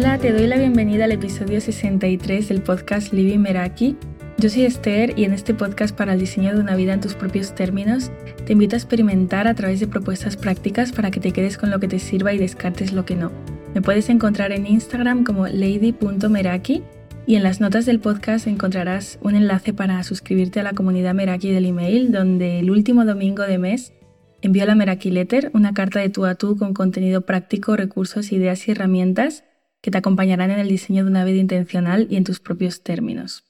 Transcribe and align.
Hola, 0.00 0.16
te 0.16 0.32
doy 0.32 0.46
la 0.46 0.56
bienvenida 0.56 1.06
al 1.06 1.10
episodio 1.10 1.60
63 1.60 2.48
del 2.48 2.62
podcast 2.62 3.12
Living 3.12 3.40
Meraki. 3.40 3.96
Yo 4.38 4.48
soy 4.48 4.62
Esther 4.62 5.18
y 5.18 5.24
en 5.24 5.32
este 5.32 5.54
podcast 5.54 5.92
para 5.92 6.12
el 6.12 6.20
diseño 6.20 6.54
de 6.54 6.60
una 6.60 6.76
vida 6.76 6.92
en 6.92 7.00
tus 7.00 7.14
propios 7.14 7.52
términos 7.52 8.12
te 8.46 8.52
invito 8.52 8.76
a 8.76 8.78
experimentar 8.78 9.48
a 9.48 9.54
través 9.54 9.80
de 9.80 9.88
propuestas 9.88 10.36
prácticas 10.36 10.92
para 10.92 11.10
que 11.10 11.18
te 11.18 11.32
quedes 11.32 11.58
con 11.58 11.72
lo 11.72 11.80
que 11.80 11.88
te 11.88 11.98
sirva 11.98 12.32
y 12.32 12.38
descartes 12.38 12.92
lo 12.92 13.04
que 13.04 13.16
no. 13.16 13.32
Me 13.74 13.82
puedes 13.82 14.08
encontrar 14.08 14.52
en 14.52 14.68
Instagram 14.68 15.24
como 15.24 15.48
lady.meraki 15.48 16.84
y 17.26 17.34
en 17.34 17.42
las 17.42 17.60
notas 17.60 17.84
del 17.84 17.98
podcast 17.98 18.46
encontrarás 18.46 19.18
un 19.20 19.34
enlace 19.34 19.72
para 19.72 20.04
suscribirte 20.04 20.60
a 20.60 20.62
la 20.62 20.74
comunidad 20.74 21.14
Meraki 21.14 21.50
del 21.50 21.66
email, 21.66 22.12
donde 22.12 22.60
el 22.60 22.70
último 22.70 23.04
domingo 23.04 23.42
de 23.42 23.58
mes 23.58 23.94
envío 24.42 24.64
la 24.64 24.76
Meraki 24.76 25.10
Letter, 25.10 25.50
una 25.54 25.74
carta 25.74 25.98
de 25.98 26.08
tú 26.08 26.24
a 26.24 26.36
tú 26.36 26.56
con 26.56 26.72
contenido 26.72 27.22
práctico, 27.22 27.76
recursos, 27.76 28.30
ideas 28.30 28.68
y 28.68 28.70
herramientas 28.70 29.42
que 29.80 29.90
te 29.90 29.98
acompañarán 29.98 30.50
en 30.50 30.58
el 30.58 30.68
diseño 30.68 31.04
de 31.04 31.10
una 31.10 31.24
vida 31.24 31.38
intencional 31.38 32.06
y 32.10 32.16
en 32.16 32.24
tus 32.24 32.40
propios 32.40 32.82
términos. 32.82 33.44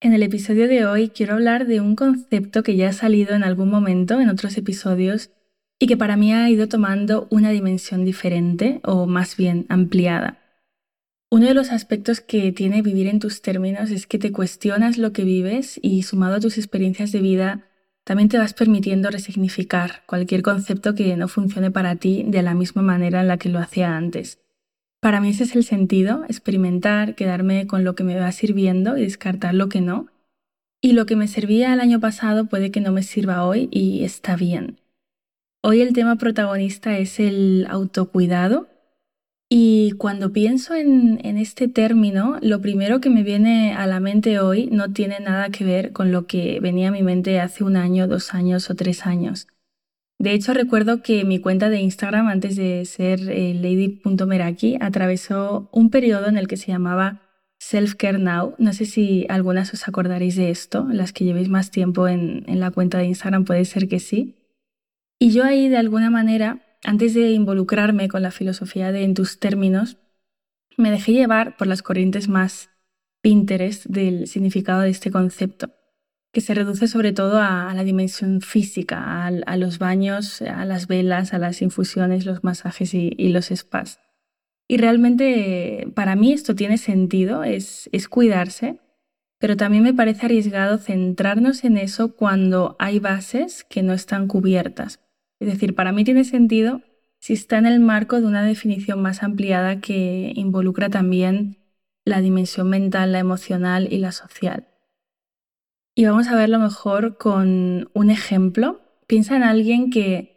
En 0.00 0.12
el 0.12 0.22
episodio 0.22 0.68
de 0.68 0.84
hoy 0.84 1.08
quiero 1.08 1.34
hablar 1.34 1.66
de 1.66 1.80
un 1.80 1.96
concepto 1.96 2.62
que 2.62 2.76
ya 2.76 2.90
ha 2.90 2.92
salido 2.92 3.34
en 3.34 3.42
algún 3.42 3.70
momento 3.70 4.20
en 4.20 4.28
otros 4.28 4.56
episodios 4.58 5.30
y 5.78 5.86
que 5.86 5.96
para 5.96 6.16
mí 6.16 6.32
ha 6.32 6.48
ido 6.50 6.68
tomando 6.68 7.26
una 7.30 7.50
dimensión 7.50 8.04
diferente 8.04 8.80
o 8.84 9.06
más 9.06 9.36
bien 9.36 9.66
ampliada. 9.68 10.40
Uno 11.30 11.46
de 11.46 11.54
los 11.54 11.70
aspectos 11.70 12.20
que 12.20 12.52
tiene 12.52 12.82
vivir 12.82 13.08
en 13.08 13.18
tus 13.18 13.42
términos 13.42 13.90
es 13.90 14.06
que 14.06 14.18
te 14.18 14.30
cuestionas 14.30 14.98
lo 14.98 15.12
que 15.12 15.24
vives 15.24 15.80
y 15.82 16.02
sumado 16.02 16.36
a 16.36 16.40
tus 16.40 16.58
experiencias 16.58 17.10
de 17.10 17.20
vida, 17.20 17.66
también 18.04 18.28
te 18.28 18.38
vas 18.38 18.52
permitiendo 18.52 19.10
resignificar 19.10 20.02
cualquier 20.06 20.42
concepto 20.42 20.94
que 20.94 21.16
no 21.16 21.26
funcione 21.26 21.70
para 21.70 21.96
ti 21.96 22.24
de 22.28 22.42
la 22.42 22.54
misma 22.54 22.82
manera 22.82 23.22
en 23.22 23.28
la 23.28 23.38
que 23.38 23.48
lo 23.48 23.58
hacía 23.58 23.96
antes. 23.96 24.43
Para 25.04 25.20
mí 25.20 25.28
ese 25.28 25.44
es 25.44 25.54
el 25.54 25.64
sentido, 25.64 26.24
experimentar, 26.30 27.14
quedarme 27.14 27.66
con 27.66 27.84
lo 27.84 27.94
que 27.94 28.04
me 28.04 28.18
va 28.18 28.32
sirviendo 28.32 28.96
y 28.96 29.02
descartar 29.02 29.54
lo 29.54 29.68
que 29.68 29.82
no. 29.82 30.06
Y 30.80 30.92
lo 30.92 31.04
que 31.04 31.14
me 31.14 31.28
servía 31.28 31.74
el 31.74 31.80
año 31.80 32.00
pasado 32.00 32.46
puede 32.46 32.70
que 32.70 32.80
no 32.80 32.90
me 32.90 33.02
sirva 33.02 33.44
hoy 33.44 33.68
y 33.70 34.02
está 34.04 34.34
bien. 34.34 34.80
Hoy 35.62 35.82
el 35.82 35.92
tema 35.92 36.16
protagonista 36.16 36.96
es 36.96 37.20
el 37.20 37.66
autocuidado 37.68 38.66
y 39.50 39.92
cuando 39.98 40.32
pienso 40.32 40.74
en, 40.74 41.18
este 41.36 41.68
término, 41.68 42.38
lo 42.40 42.62
primero 42.62 43.02
que 43.02 43.10
me 43.10 43.22
viene 43.22 43.74
a 43.74 43.86
la 43.86 44.00
mente 44.00 44.40
hoy 44.40 44.70
no 44.72 44.94
tiene 44.94 45.20
nada 45.20 45.50
que 45.50 45.66
ver 45.66 45.92
con 45.92 46.12
lo 46.12 46.26
que 46.26 46.60
venía 46.60 46.88
a 46.88 46.92
mi 46.92 47.02
mente 47.02 47.40
hace 47.40 47.62
un 47.62 47.76
año, 47.76 48.08
dos 48.08 48.32
años 48.32 48.70
o 48.70 48.74
tres 48.74 49.04
años. 49.04 49.48
De 50.24 50.32
hecho, 50.32 50.54
recuerdo 50.54 51.02
que 51.02 51.22
mi 51.26 51.38
cuenta 51.38 51.68
de 51.68 51.82
Instagram, 51.82 52.28
antes 52.28 52.56
de 52.56 52.86
ser 52.86 53.20
eh, 53.28 53.52
lady.meraki, 53.52 54.78
atravesó 54.80 55.68
un 55.70 55.90
periodo 55.90 56.28
en 56.28 56.38
el 56.38 56.48
que 56.48 56.56
se 56.56 56.68
llamaba 56.68 57.20
Self 57.58 57.94
Care 57.96 58.18
Now. 58.18 58.54
No 58.56 58.72
sé 58.72 58.86
si 58.86 59.26
algunas 59.28 59.74
os 59.74 59.86
acordaréis 59.86 60.36
de 60.36 60.48
esto, 60.48 60.88
las 60.90 61.12
que 61.12 61.26
llevéis 61.26 61.50
más 61.50 61.70
tiempo 61.70 62.08
en, 62.08 62.42
en 62.46 62.58
la 62.58 62.70
cuenta 62.70 62.96
de 62.96 63.04
Instagram 63.04 63.44
puede 63.44 63.66
ser 63.66 63.86
que 63.86 64.00
sí. 64.00 64.34
Y 65.18 65.30
yo 65.32 65.44
ahí 65.44 65.68
de 65.68 65.76
alguna 65.76 66.08
manera 66.08 66.62
antes 66.84 67.12
de 67.12 67.32
involucrarme 67.32 68.08
con 68.08 68.22
la 68.22 68.30
filosofía 68.30 68.92
de 68.92 69.04
En 69.04 69.12
tus 69.12 69.38
términos, 69.38 69.98
me 70.78 70.90
dejé 70.90 71.12
llevar 71.12 71.58
por 71.58 71.66
las 71.66 71.82
corrientes 71.82 72.30
más 72.30 72.70
Pinterest 73.20 73.84
del 73.84 74.26
significado 74.26 74.80
de 74.80 74.88
este 74.88 75.10
concepto, 75.10 75.70
que 76.34 76.40
se 76.40 76.52
reduce 76.52 76.88
sobre 76.88 77.12
todo 77.12 77.40
a, 77.40 77.72
la 77.72 77.84
dimensión 77.84 78.40
física, 78.42 79.24
a, 79.24 79.56
los 79.56 79.78
baños, 79.78 80.42
a 80.42 80.64
las 80.64 80.88
velas, 80.88 81.32
a 81.32 81.38
las 81.38 81.62
infusiones, 81.62 82.26
los 82.26 82.44
masajes 82.44 82.92
y, 82.92 83.28
los 83.28 83.46
spas. 83.46 84.00
Y 84.68 84.76
realmente 84.76 85.88
para 85.94 86.16
mí 86.16 86.32
esto 86.32 86.54
tiene 86.54 86.76
sentido, 86.76 87.44
es, 87.44 87.88
es 87.92 88.08
cuidarse, 88.08 88.80
pero 89.38 89.56
también 89.56 89.84
me 89.84 89.94
parece 89.94 90.26
arriesgado 90.26 90.78
centrarnos 90.78 91.64
en 91.64 91.76
eso 91.76 92.16
cuando 92.16 92.76
hay 92.78 92.98
bases 92.98 93.64
que 93.64 93.82
no 93.82 93.92
están 93.92 94.26
cubiertas. 94.26 95.00
Es 95.38 95.48
decir, 95.48 95.74
para 95.74 95.92
mí 95.92 96.04
tiene 96.04 96.24
sentido 96.24 96.82
si 97.20 97.34
está 97.34 97.58
en 97.58 97.66
el 97.66 97.78
marco 97.78 98.20
de 98.20 98.26
una 98.26 98.42
definición 98.42 99.00
más 99.00 99.22
ampliada 99.22 99.80
que 99.80 100.32
involucra 100.34 100.90
también 100.90 101.58
la 102.04 102.20
dimensión 102.20 102.68
mental, 102.68 103.12
la 103.12 103.20
emocional 103.20 103.88
y 103.90 103.98
la 103.98 104.12
social. 104.12 104.73
Y 105.96 106.06
vamos 106.06 106.26
a 106.26 106.34
verlo 106.34 106.58
mejor 106.58 107.18
con 107.18 107.88
un 107.92 108.10
ejemplo. 108.10 108.80
Piensa 109.06 109.36
en 109.36 109.44
alguien 109.44 109.90
que 109.90 110.34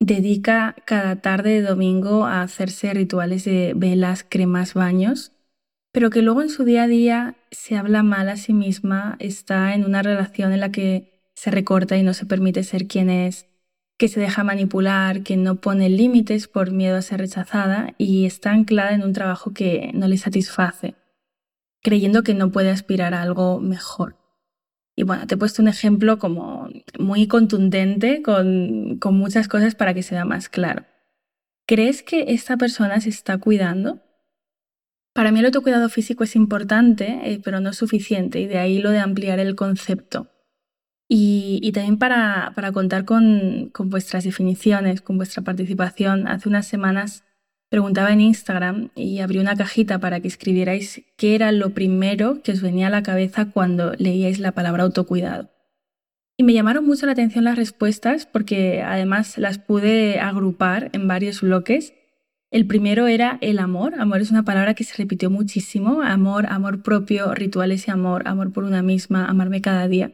dedica 0.00 0.76
cada 0.84 1.22
tarde 1.22 1.50
de 1.50 1.62
domingo 1.62 2.26
a 2.26 2.42
hacerse 2.42 2.92
rituales 2.92 3.44
de 3.44 3.72
velas, 3.74 4.24
cremas, 4.28 4.74
baños, 4.74 5.32
pero 5.92 6.10
que 6.10 6.20
luego 6.20 6.42
en 6.42 6.50
su 6.50 6.64
día 6.64 6.82
a 6.82 6.86
día 6.88 7.36
se 7.50 7.76
habla 7.76 8.02
mal 8.02 8.28
a 8.28 8.36
sí 8.36 8.52
misma, 8.52 9.16
está 9.18 9.74
en 9.74 9.86
una 9.86 10.02
relación 10.02 10.52
en 10.52 10.60
la 10.60 10.70
que 10.70 11.30
se 11.34 11.50
recorta 11.50 11.96
y 11.96 12.02
no 12.02 12.12
se 12.12 12.26
permite 12.26 12.62
ser 12.62 12.86
quien 12.86 13.08
es, 13.08 13.46
que 13.96 14.08
se 14.08 14.20
deja 14.20 14.44
manipular, 14.44 15.22
que 15.22 15.38
no 15.38 15.56
pone 15.56 15.88
límites 15.88 16.48
por 16.48 16.70
miedo 16.70 16.98
a 16.98 17.02
ser 17.02 17.20
rechazada 17.20 17.94
y 17.96 18.26
está 18.26 18.52
anclada 18.52 18.92
en 18.92 19.02
un 19.02 19.14
trabajo 19.14 19.54
que 19.54 19.90
no 19.94 20.06
le 20.06 20.18
satisface, 20.18 20.96
creyendo 21.82 22.22
que 22.22 22.34
no 22.34 22.52
puede 22.52 22.70
aspirar 22.70 23.14
a 23.14 23.22
algo 23.22 23.58
mejor. 23.58 24.18
Y 24.98 25.04
bueno, 25.04 25.28
te 25.28 25.36
he 25.36 25.38
puesto 25.38 25.62
un 25.62 25.68
ejemplo 25.68 26.18
como 26.18 26.68
muy 26.98 27.28
contundente 27.28 28.20
con, 28.20 28.98
muchas 29.12 29.46
cosas 29.46 29.76
para 29.76 29.94
que 29.94 30.02
sea 30.02 30.24
más 30.24 30.48
claro. 30.48 30.86
¿Crees 31.68 32.02
que 32.02 32.32
esta 32.32 32.56
persona 32.56 33.00
se 33.00 33.10
está 33.10 33.38
cuidando? 33.38 34.02
Para 35.14 35.30
mí 35.30 35.38
el 35.38 35.46
autocuidado 35.46 35.88
físico 35.88 36.24
es 36.24 36.34
importante, 36.34 37.20
eh, 37.22 37.40
pero 37.44 37.60
no 37.60 37.70
es 37.70 37.76
suficiente, 37.76 38.40
y 38.40 38.48
de 38.48 38.58
ahí 38.58 38.80
lo 38.80 38.90
de 38.90 38.98
ampliar 38.98 39.38
el 39.38 39.54
concepto. 39.54 40.32
Y, 41.08 41.70
también 41.70 41.98
para, 41.98 42.52
contar 42.72 43.04
con, 43.04 43.70
vuestras 43.84 44.24
definiciones, 44.24 45.00
con 45.00 45.16
vuestra 45.16 45.44
participación. 45.44 46.26
Hace 46.26 46.48
unas 46.48 46.66
semanas 46.66 47.22
preguntaba 47.68 48.12
en 48.12 48.20
Instagram 48.20 48.90
y 48.94 49.20
abrí 49.20 49.38
una 49.38 49.56
cajita 49.56 49.98
para 49.98 50.20
que 50.20 50.28
escribierais 50.28 51.02
qué 51.16 51.34
era 51.34 51.52
lo 51.52 51.70
primero 51.70 52.42
que 52.42 52.52
os 52.52 52.62
venía 52.62 52.86
a 52.86 52.90
la 52.90 53.02
cabeza 53.02 53.50
cuando 53.50 53.92
leíais 53.98 54.38
la 54.38 54.52
palabra 54.52 54.84
autocuidado. 54.84 55.50
Y 56.36 56.44
me 56.44 56.52
llamaron 56.52 56.86
mucho 56.86 57.04
la 57.04 57.12
atención 57.12 57.44
las 57.44 57.56
respuestas 57.56 58.24
porque 58.24 58.80
además 58.82 59.38
las 59.38 59.58
pude 59.58 60.20
agrupar 60.20 60.88
en 60.92 61.08
varios 61.08 61.40
bloques. 61.40 61.94
El 62.52 62.66
primero 62.66 63.08
era 63.08 63.38
el 63.40 63.58
amor. 63.58 63.94
Amor 63.98 64.20
es 64.20 64.30
una 64.30 64.44
palabra 64.44 64.74
que 64.74 64.84
se 64.84 64.96
repitió 64.96 65.30
muchísimo. 65.30 66.00
Amor, 66.00 66.46
amor 66.46 66.82
propio, 66.82 67.34
rituales 67.34 67.88
y 67.88 67.90
amor, 67.90 68.28
amor 68.28 68.52
por 68.52 68.62
una 68.62 68.82
misma, 68.82 69.26
amarme 69.26 69.60
cada 69.60 69.88
día. 69.88 70.12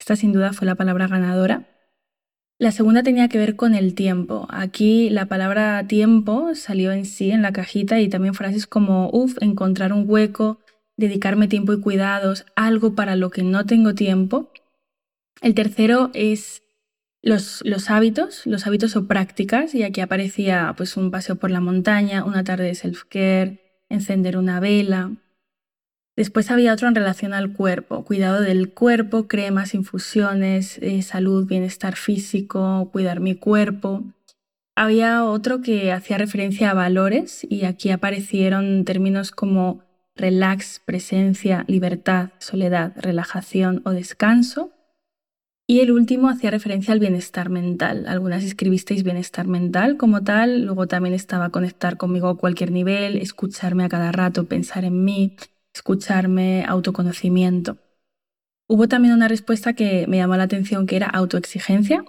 Esta 0.00 0.16
sin 0.16 0.32
duda 0.32 0.52
fue 0.52 0.66
la 0.66 0.74
palabra 0.74 1.06
ganadora. 1.06 1.69
La 2.60 2.72
segunda 2.72 3.02
tenía 3.02 3.28
que 3.28 3.38
ver 3.38 3.56
con 3.56 3.74
el 3.74 3.94
tiempo. 3.94 4.46
Aquí 4.50 5.08
la 5.08 5.24
palabra 5.24 5.86
tiempo 5.88 6.54
salió 6.54 6.92
en 6.92 7.06
sí 7.06 7.30
en 7.30 7.40
la 7.40 7.54
cajita 7.54 8.00
y 8.00 8.10
también 8.10 8.34
frases 8.34 8.66
como, 8.66 9.08
uff, 9.14 9.38
encontrar 9.40 9.94
un 9.94 10.04
hueco, 10.06 10.60
dedicarme 10.98 11.48
tiempo 11.48 11.72
y 11.72 11.80
cuidados, 11.80 12.44
algo 12.56 12.94
para 12.94 13.16
lo 13.16 13.30
que 13.30 13.42
no 13.42 13.64
tengo 13.64 13.94
tiempo. 13.94 14.52
El 15.40 15.54
tercero 15.54 16.10
es 16.12 16.62
los, 17.22 17.62
los, 17.64 17.88
hábitos, 17.88 18.44
los 18.44 18.66
hábitos 18.66 18.94
o 18.94 19.06
prácticas, 19.06 19.74
y 19.74 19.82
aquí 19.82 20.02
aparecía 20.02 20.74
pues 20.76 20.98
un 20.98 21.10
paseo 21.10 21.36
por 21.36 21.50
la 21.50 21.62
montaña, 21.62 22.26
una 22.26 22.44
tarde 22.44 22.64
de 22.64 22.74
self-care, 22.74 23.60
encender 23.88 24.36
una 24.36 24.60
vela, 24.60 25.12
Después 26.20 26.50
había 26.50 26.74
otro 26.74 26.86
en 26.86 26.94
relación 26.94 27.32
al 27.32 27.54
cuerpo, 27.54 28.04
cuidado 28.04 28.42
del 28.42 28.74
cuerpo, 28.74 29.26
cremas, 29.26 29.72
infusiones, 29.72 30.76
eh, 30.82 31.00
salud, 31.00 31.46
bienestar 31.46 31.96
físico, 31.96 32.90
cuidar 32.92 33.20
mi 33.20 33.36
cuerpo. 33.36 34.04
Había 34.76 35.24
otro 35.24 35.62
que 35.62 35.92
hacía 35.92 36.18
referencia 36.18 36.70
a 36.70 36.74
valores 36.74 37.46
y 37.48 37.64
aquí 37.64 37.90
aparecieron 37.90 38.84
términos 38.84 39.30
como 39.30 39.82
relax, 40.14 40.82
presencia, 40.84 41.64
libertad, 41.68 42.32
soledad, 42.36 42.92
relajación 42.96 43.80
o 43.86 43.92
descanso. 43.92 44.72
Y 45.66 45.80
el 45.80 45.90
último 45.90 46.28
hacía 46.28 46.50
referencia 46.50 46.92
al 46.92 47.00
bienestar 47.00 47.48
mental. 47.48 48.04
Algunas 48.06 48.44
escribisteis 48.44 49.04
bienestar 49.04 49.46
mental 49.46 49.96
como 49.96 50.22
tal, 50.22 50.66
luego 50.66 50.86
también 50.86 51.14
estaba 51.14 51.48
conectar 51.48 51.96
conmigo 51.96 52.28
a 52.28 52.36
cualquier 52.36 52.72
nivel, 52.72 53.16
escucharme 53.16 53.84
a 53.84 53.88
cada 53.88 54.12
rato, 54.12 54.44
pensar 54.44 54.84
en 54.84 55.02
mí, 55.02 55.38
escucharme, 55.74 56.64
autoconocimiento. 56.66 57.78
Hubo 58.66 58.88
también 58.88 59.14
una 59.14 59.28
respuesta 59.28 59.72
que 59.72 60.06
me 60.06 60.18
llamó 60.18 60.36
la 60.36 60.44
atención 60.44 60.86
que 60.86 60.96
era 60.96 61.08
autoexigencia. 61.08 62.04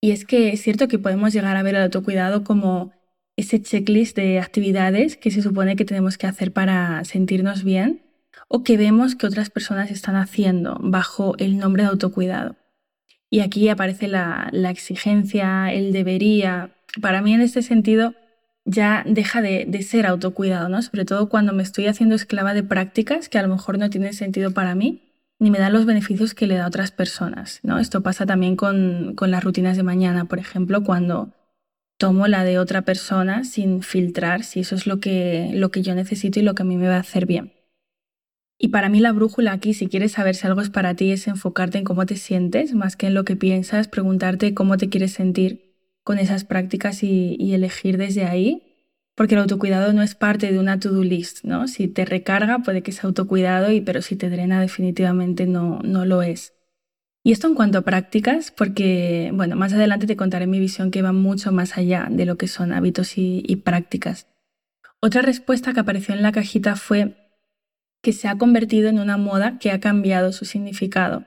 Y 0.00 0.10
es 0.10 0.24
que 0.24 0.52
es 0.52 0.62
cierto 0.62 0.88
que 0.88 0.98
podemos 0.98 1.32
llegar 1.32 1.56
a 1.56 1.62
ver 1.62 1.74
el 1.74 1.82
autocuidado 1.82 2.44
como 2.44 2.92
ese 3.36 3.60
checklist 3.60 4.16
de 4.16 4.40
actividades 4.40 5.16
que 5.16 5.30
se 5.30 5.42
supone 5.42 5.76
que 5.76 5.84
tenemos 5.84 6.18
que 6.18 6.26
hacer 6.26 6.52
para 6.52 7.04
sentirnos 7.04 7.64
bien 7.64 8.02
o 8.48 8.62
que 8.62 8.76
vemos 8.76 9.14
que 9.14 9.26
otras 9.26 9.50
personas 9.50 9.90
están 9.90 10.16
haciendo 10.16 10.78
bajo 10.80 11.34
el 11.38 11.58
nombre 11.58 11.82
de 11.82 11.88
autocuidado. 11.88 12.56
Y 13.30 13.40
aquí 13.40 13.68
aparece 13.68 14.08
la, 14.08 14.48
la 14.52 14.70
exigencia, 14.70 15.72
el 15.72 15.92
debería. 15.92 16.76
Para 17.00 17.22
mí 17.22 17.34
en 17.34 17.40
este 17.40 17.62
sentido 17.62 18.14
ya 18.66 19.04
deja 19.06 19.40
de, 19.40 19.82
ser 19.82 20.06
autocuidado, 20.06 20.68
¿no? 20.68 20.82
Sobre 20.82 21.04
todo 21.04 21.28
cuando 21.28 21.52
me 21.52 21.62
estoy 21.62 21.86
haciendo 21.86 22.16
esclava 22.16 22.52
de 22.52 22.64
prácticas 22.64 23.28
que 23.28 23.38
a 23.38 23.42
lo 23.42 23.48
mejor 23.48 23.78
no 23.78 23.88
tienen 23.88 24.12
sentido 24.12 24.50
para 24.50 24.74
mí 24.74 25.02
ni 25.38 25.50
me 25.50 25.58
dan 25.58 25.72
los 25.72 25.84
beneficios 25.84 26.34
que 26.34 26.46
le 26.46 26.56
da 26.56 26.64
a 26.64 26.68
otras 26.68 26.90
personas, 26.90 27.60
¿no? 27.62 27.78
Esto 27.78 28.02
pasa 28.02 28.26
también 28.26 28.56
con, 28.56 29.14
con 29.14 29.30
las 29.30 29.44
rutinas 29.44 29.76
de 29.76 29.82
mañana, 29.82 30.24
por 30.24 30.38
ejemplo, 30.38 30.82
cuando 30.82 31.32
tomo 31.98 32.26
la 32.26 32.42
de 32.42 32.58
otra 32.58 32.82
persona 32.82 33.44
sin 33.44 33.82
filtrar 33.82 34.44
si 34.44 34.60
eso 34.60 34.74
es 34.74 34.86
lo 34.86 34.98
que, 34.98 35.50
lo 35.52 35.70
que 35.70 35.82
yo 35.82 35.94
necesito 35.94 36.40
y 36.40 36.42
lo 36.42 36.54
que 36.54 36.62
a 36.62 36.66
mí 36.66 36.76
me 36.76 36.88
va 36.88 36.96
a 36.96 37.00
hacer 37.00 37.26
bien. 37.26 37.52
Y 38.58 38.68
para 38.68 38.88
mí 38.88 39.00
la 39.00 39.12
brújula 39.12 39.52
aquí, 39.52 39.74
si 39.74 39.86
quieres 39.86 40.12
saber 40.12 40.34
si 40.34 40.46
algo 40.46 40.62
es 40.62 40.70
para 40.70 40.94
ti, 40.94 41.12
es 41.12 41.28
enfocarte 41.28 41.78
en 41.78 41.84
cómo 41.84 42.06
te 42.06 42.16
sientes, 42.16 42.74
más 42.74 42.96
que 42.96 43.08
en 43.08 43.14
lo 43.14 43.24
que 43.24 43.36
piensas, 43.36 43.88
preguntarte 43.88 44.54
cómo 44.54 44.78
te 44.78 44.88
quieres 44.88 45.12
sentir 45.12 45.65
con 46.06 46.20
esas 46.20 46.44
prácticas 46.44 47.02
y, 47.02 47.52
elegir 47.52 47.98
desde 47.98 48.26
ahí, 48.26 48.62
porque 49.16 49.34
el 49.34 49.40
autocuidado 49.40 49.92
no 49.92 50.02
es 50.02 50.14
parte 50.14 50.52
de 50.52 50.60
una 50.60 50.78
to-do 50.78 51.02
list, 51.02 51.42
¿no? 51.42 51.66
Si 51.66 51.88
te 51.88 52.04
recarga 52.04 52.60
puede 52.60 52.84
que 52.84 52.92
sea 52.92 53.08
autocuidado, 53.08 53.72
y, 53.72 53.80
pero 53.80 54.00
si 54.02 54.14
te 54.14 54.30
drena 54.30 54.60
definitivamente 54.60 55.46
no, 55.46 55.80
no 55.82 56.04
lo 56.04 56.22
es. 56.22 56.54
Y 57.24 57.32
esto 57.32 57.48
en 57.48 57.56
cuanto 57.56 57.78
a 57.78 57.82
prácticas, 57.82 58.52
porque, 58.52 59.32
bueno, 59.34 59.56
más 59.56 59.72
adelante 59.72 60.06
te 60.06 60.14
contaré 60.14 60.46
mi 60.46 60.60
visión 60.60 60.92
que 60.92 61.02
va 61.02 61.10
mucho 61.10 61.50
más 61.50 61.76
allá 61.76 62.06
de 62.08 62.24
lo 62.24 62.36
que 62.36 62.46
son 62.46 62.72
hábitos 62.72 63.18
y, 63.18 63.42
y 63.44 63.56
prácticas. 63.56 64.28
Otra 65.00 65.22
respuesta 65.22 65.72
que 65.72 65.80
apareció 65.80 66.14
en 66.14 66.22
la 66.22 66.30
cajita 66.30 66.76
fue 66.76 67.16
que 68.00 68.12
se 68.12 68.28
ha 68.28 68.38
convertido 68.38 68.88
en 68.88 69.00
una 69.00 69.16
moda 69.16 69.58
que 69.58 69.72
ha 69.72 69.80
cambiado 69.80 70.30
su 70.30 70.44
significado. 70.44 71.24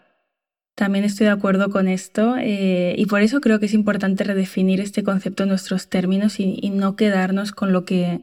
También 0.79 1.03
estoy 1.03 1.25
de 1.25 1.33
acuerdo 1.33 1.69
con 1.71 1.89
esto 1.89 2.37
eh, 2.39 2.95
y 2.97 3.05
por 3.07 3.21
eso 3.21 3.41
creo 3.41 3.59
que 3.59 3.65
es 3.65 3.73
importante 3.73 4.23
redefinir 4.23 4.79
este 4.79 5.03
concepto 5.03 5.43
en 5.43 5.49
nuestros 5.49 5.89
términos 5.89 6.39
y, 6.39 6.69
no 6.69 6.95
quedarnos 6.95 7.51
con 7.51 7.73
lo, 7.73 7.83
que, 7.83 8.21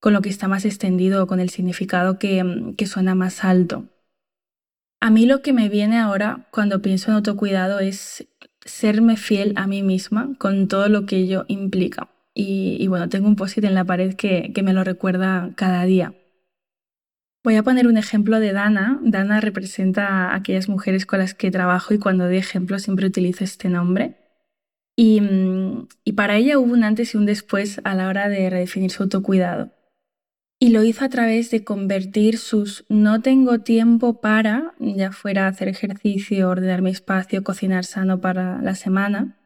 con 0.00 0.12
lo 0.12 0.20
que 0.20 0.28
está 0.28 0.48
más 0.48 0.64
extendido 0.64 1.22
o 1.22 1.28
con 1.28 1.38
el 1.38 1.50
significado 1.50 2.18
que, 2.18 2.74
que 2.76 2.86
suena 2.86 3.14
más 3.14 3.44
alto. 3.44 3.84
A 5.00 5.10
mí 5.10 5.24
lo 5.24 5.40
que 5.40 5.52
me 5.52 5.68
viene 5.68 6.00
ahora 6.00 6.48
cuando 6.50 6.82
pienso 6.82 7.12
en 7.12 7.18
autocuidado 7.18 7.78
es 7.78 8.26
serme 8.64 9.16
fiel 9.16 9.52
a 9.54 9.68
mí 9.68 9.84
misma 9.84 10.34
con 10.38 10.66
todo 10.66 10.88
lo 10.88 11.06
que 11.06 11.18
ello 11.18 11.44
implica. 11.46 12.08
Y, 12.34 12.88
bueno, 12.88 13.08
tengo 13.08 13.28
un 13.28 13.36
post-it 13.36 13.62
en 13.62 13.74
la 13.74 13.84
pared 13.84 14.14
que, 14.16 14.50
que 14.52 14.64
me 14.64 14.72
lo 14.72 14.82
recuerda 14.82 15.52
cada 15.54 15.84
día. 15.84 16.12
Voy 17.44 17.56
a 17.56 17.62
poner 17.62 17.86
un 17.86 17.98
ejemplo 17.98 18.40
de 18.40 18.54
Dana. 18.54 18.98
Dana 19.02 19.38
representa 19.38 20.30
a 20.30 20.34
aquellas 20.34 20.70
mujeres 20.70 21.04
con 21.04 21.18
las 21.18 21.34
que 21.34 21.50
trabajo 21.50 21.92
y 21.92 21.98
cuando 21.98 22.24
doy 22.24 22.38
ejemplo 22.38 22.78
siempre 22.78 23.06
utilizo 23.06 23.44
este 23.44 23.68
nombre. 23.68 24.16
Y, 24.96 25.20
y, 26.04 26.12
para 26.12 26.36
ella 26.36 26.58
hubo 26.58 26.72
un 26.72 26.84
antes 26.84 27.12
y 27.12 27.18
un 27.18 27.26
después 27.26 27.82
a 27.84 27.94
la 27.94 28.08
hora 28.08 28.30
de 28.30 28.48
redefinir 28.48 28.90
su 28.90 29.02
autocuidado. 29.02 29.72
Y 30.58 30.70
lo 30.70 30.84
hizo 30.84 31.04
a 31.04 31.10
través 31.10 31.50
de 31.50 31.64
convertir 31.64 32.38
sus 32.38 32.86
no 32.88 33.20
tengo 33.20 33.58
tiempo 33.58 34.22
para, 34.22 34.72
ya 34.78 35.12
fuera 35.12 35.46
hacer 35.46 35.68
ejercicio, 35.68 36.48
ordenar 36.48 36.80
mi 36.80 36.90
espacio, 36.90 37.44
cocinar 37.44 37.84
sano 37.84 38.20
para 38.20 38.62
la 38.62 38.74
semana, 38.74 39.36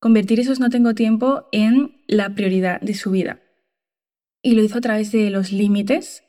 convertir 0.00 0.40
esos 0.40 0.60
no 0.60 0.70
tengo 0.70 0.94
tiempo 0.94 1.48
en 1.52 2.00
la 2.06 2.34
prioridad 2.34 2.80
de 2.80 2.94
su 2.94 3.10
vida. 3.10 3.40
Y 4.40 4.54
lo 4.54 4.62
hizo 4.62 4.78
a 4.78 4.82
través 4.82 5.12
de 5.12 5.28
los 5.30 5.52
límites 5.52 6.22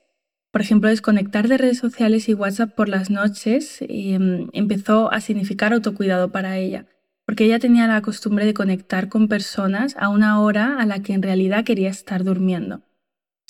por 0.58 0.64
ejemplo, 0.64 0.90
desconectar 0.90 1.48
de 1.48 1.60
redes 1.60 1.78
sociales 1.78 2.28
y 2.28 2.34
WhatsApp 2.34 2.74
por 2.74 2.90
las 2.90 3.12
noches 3.12 3.78
em, 3.82 4.50
empezó 4.54 5.14
a 5.14 5.22
significar 5.22 5.72
autocuidado 5.72 6.32
para 6.32 6.58
ella, 6.58 6.88
porque 7.28 7.46
ella 7.46 7.60
tenía 7.60 7.86
la 7.86 8.02
costumbre 8.02 8.44
de 8.44 8.56
conectar 8.56 9.08
con 9.08 9.28
personas 9.28 9.96
a 10.00 10.10
una 10.10 10.42
hora 10.42 10.80
a 10.80 10.88
la 10.88 11.04
que 11.04 11.14
en 11.14 11.22
realidad 11.22 11.64
quería 11.64 11.92
estar 11.92 12.24
durmiendo. 12.24 12.82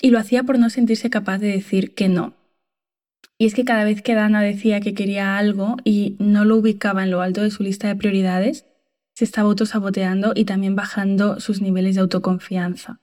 Y 0.02 0.10
lo 0.10 0.18
hacía 0.18 0.42
por 0.42 0.58
no 0.58 0.68
sentirse 0.68 1.08
capaz 1.08 1.38
de 1.38 1.50
decir 1.50 1.94
que 1.94 2.10
no. 2.10 2.34
Y 3.38 3.46
es 3.46 3.54
que 3.54 3.64
cada 3.64 3.84
vez 3.84 4.02
que 4.02 4.14
Dana 4.14 4.42
decía 4.42 4.80
que 4.80 4.92
quería 4.92 5.38
algo 5.38 5.78
y 5.84 6.14
no 6.18 6.44
lo 6.44 6.56
ubicaba 6.56 7.04
en 7.04 7.10
lo 7.10 7.22
alto 7.22 7.40
de 7.40 7.50
su 7.50 7.62
lista 7.62 7.88
de 7.88 7.96
prioridades, 7.96 8.66
se 9.14 9.24
estaba 9.24 9.48
autosaboteando 9.48 10.32
y 10.34 10.44
también 10.44 10.76
bajando 10.76 11.40
sus 11.40 11.62
niveles 11.62 11.94
de 11.94 12.02
autoconfianza. 12.02 13.00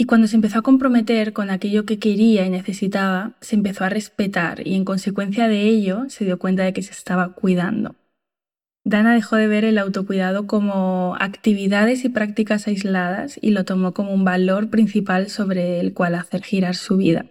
Y 0.00 0.04
cuando 0.04 0.28
se 0.28 0.36
empezó 0.36 0.60
a 0.60 0.62
comprometer 0.62 1.32
con 1.32 1.50
aquello 1.50 1.84
que 1.84 1.98
quería 1.98 2.46
y 2.46 2.50
necesitaba, 2.50 3.32
se 3.40 3.56
empezó 3.56 3.82
a 3.82 3.88
respetar 3.88 4.64
y 4.64 4.76
en 4.76 4.84
consecuencia 4.84 5.48
de 5.48 5.62
ello 5.62 6.04
se 6.08 6.24
dio 6.24 6.38
cuenta 6.38 6.62
de 6.62 6.72
que 6.72 6.82
se 6.82 6.92
estaba 6.92 7.34
cuidando. 7.34 7.96
Dana 8.84 9.12
dejó 9.12 9.34
de 9.34 9.48
ver 9.48 9.64
el 9.64 9.76
autocuidado 9.76 10.46
como 10.46 11.16
actividades 11.18 12.04
y 12.04 12.10
prácticas 12.10 12.68
aisladas 12.68 13.40
y 13.42 13.50
lo 13.50 13.64
tomó 13.64 13.92
como 13.92 14.14
un 14.14 14.24
valor 14.24 14.70
principal 14.70 15.30
sobre 15.30 15.80
el 15.80 15.92
cual 15.94 16.14
hacer 16.14 16.44
girar 16.44 16.76
su 16.76 16.96
vida. 16.96 17.26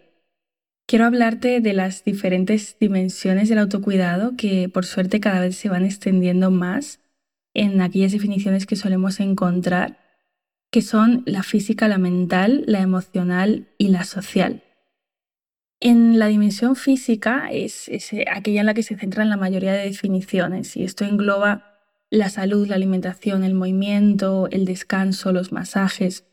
Quiero 0.88 1.06
hablarte 1.06 1.62
de 1.62 1.74
las 1.74 2.04
diferentes 2.04 2.76
dimensiones 2.80 3.48
del 3.48 3.60
autocuidado 3.60 4.36
que 4.36 4.68
por 4.68 4.86
suerte 4.86 5.22
cada 5.22 5.40
vez 5.40 5.56
se 5.56 5.70
van 5.70 5.86
extendiendo 5.86 6.52
más 6.52 7.00
en 7.54 7.80
aquellas 7.80 8.12
definiciones 8.12 8.66
que 8.66 8.76
solemos 8.76 9.22
encontrar 9.22 10.07
que 10.78 10.84
son 10.84 11.24
la 11.26 11.42
física, 11.42 11.88
la 11.88 11.98
mental, 11.98 12.64
la 12.68 12.82
emocional 12.82 13.66
y 13.80 13.88
la 13.88 14.04
social. 14.04 14.62
En 15.80 16.20
la 16.20 16.28
dimensión 16.28 16.76
física 16.76 17.50
es, 17.52 17.90
eh, 17.90 18.26
aquella 18.32 18.60
en 18.60 18.68
la 18.68 18.76
que 18.76 18.84
se 18.84 18.96
centran 18.96 19.28
la 19.28 19.38
mayoría 19.38 19.74
de 19.74 19.86
definiciones 19.86 20.78
y 20.78 20.84
esto 20.84 21.04
engloba 21.04 21.80
la 22.12 22.30
salud, 22.30 22.68
la 22.68 22.76
alimentación, 22.76 23.44
el 23.44 23.56
movimiento, 23.56 24.50
el 24.52 24.66
descanso, 24.66 25.32
los 25.32 25.52
masajes. 25.52 26.26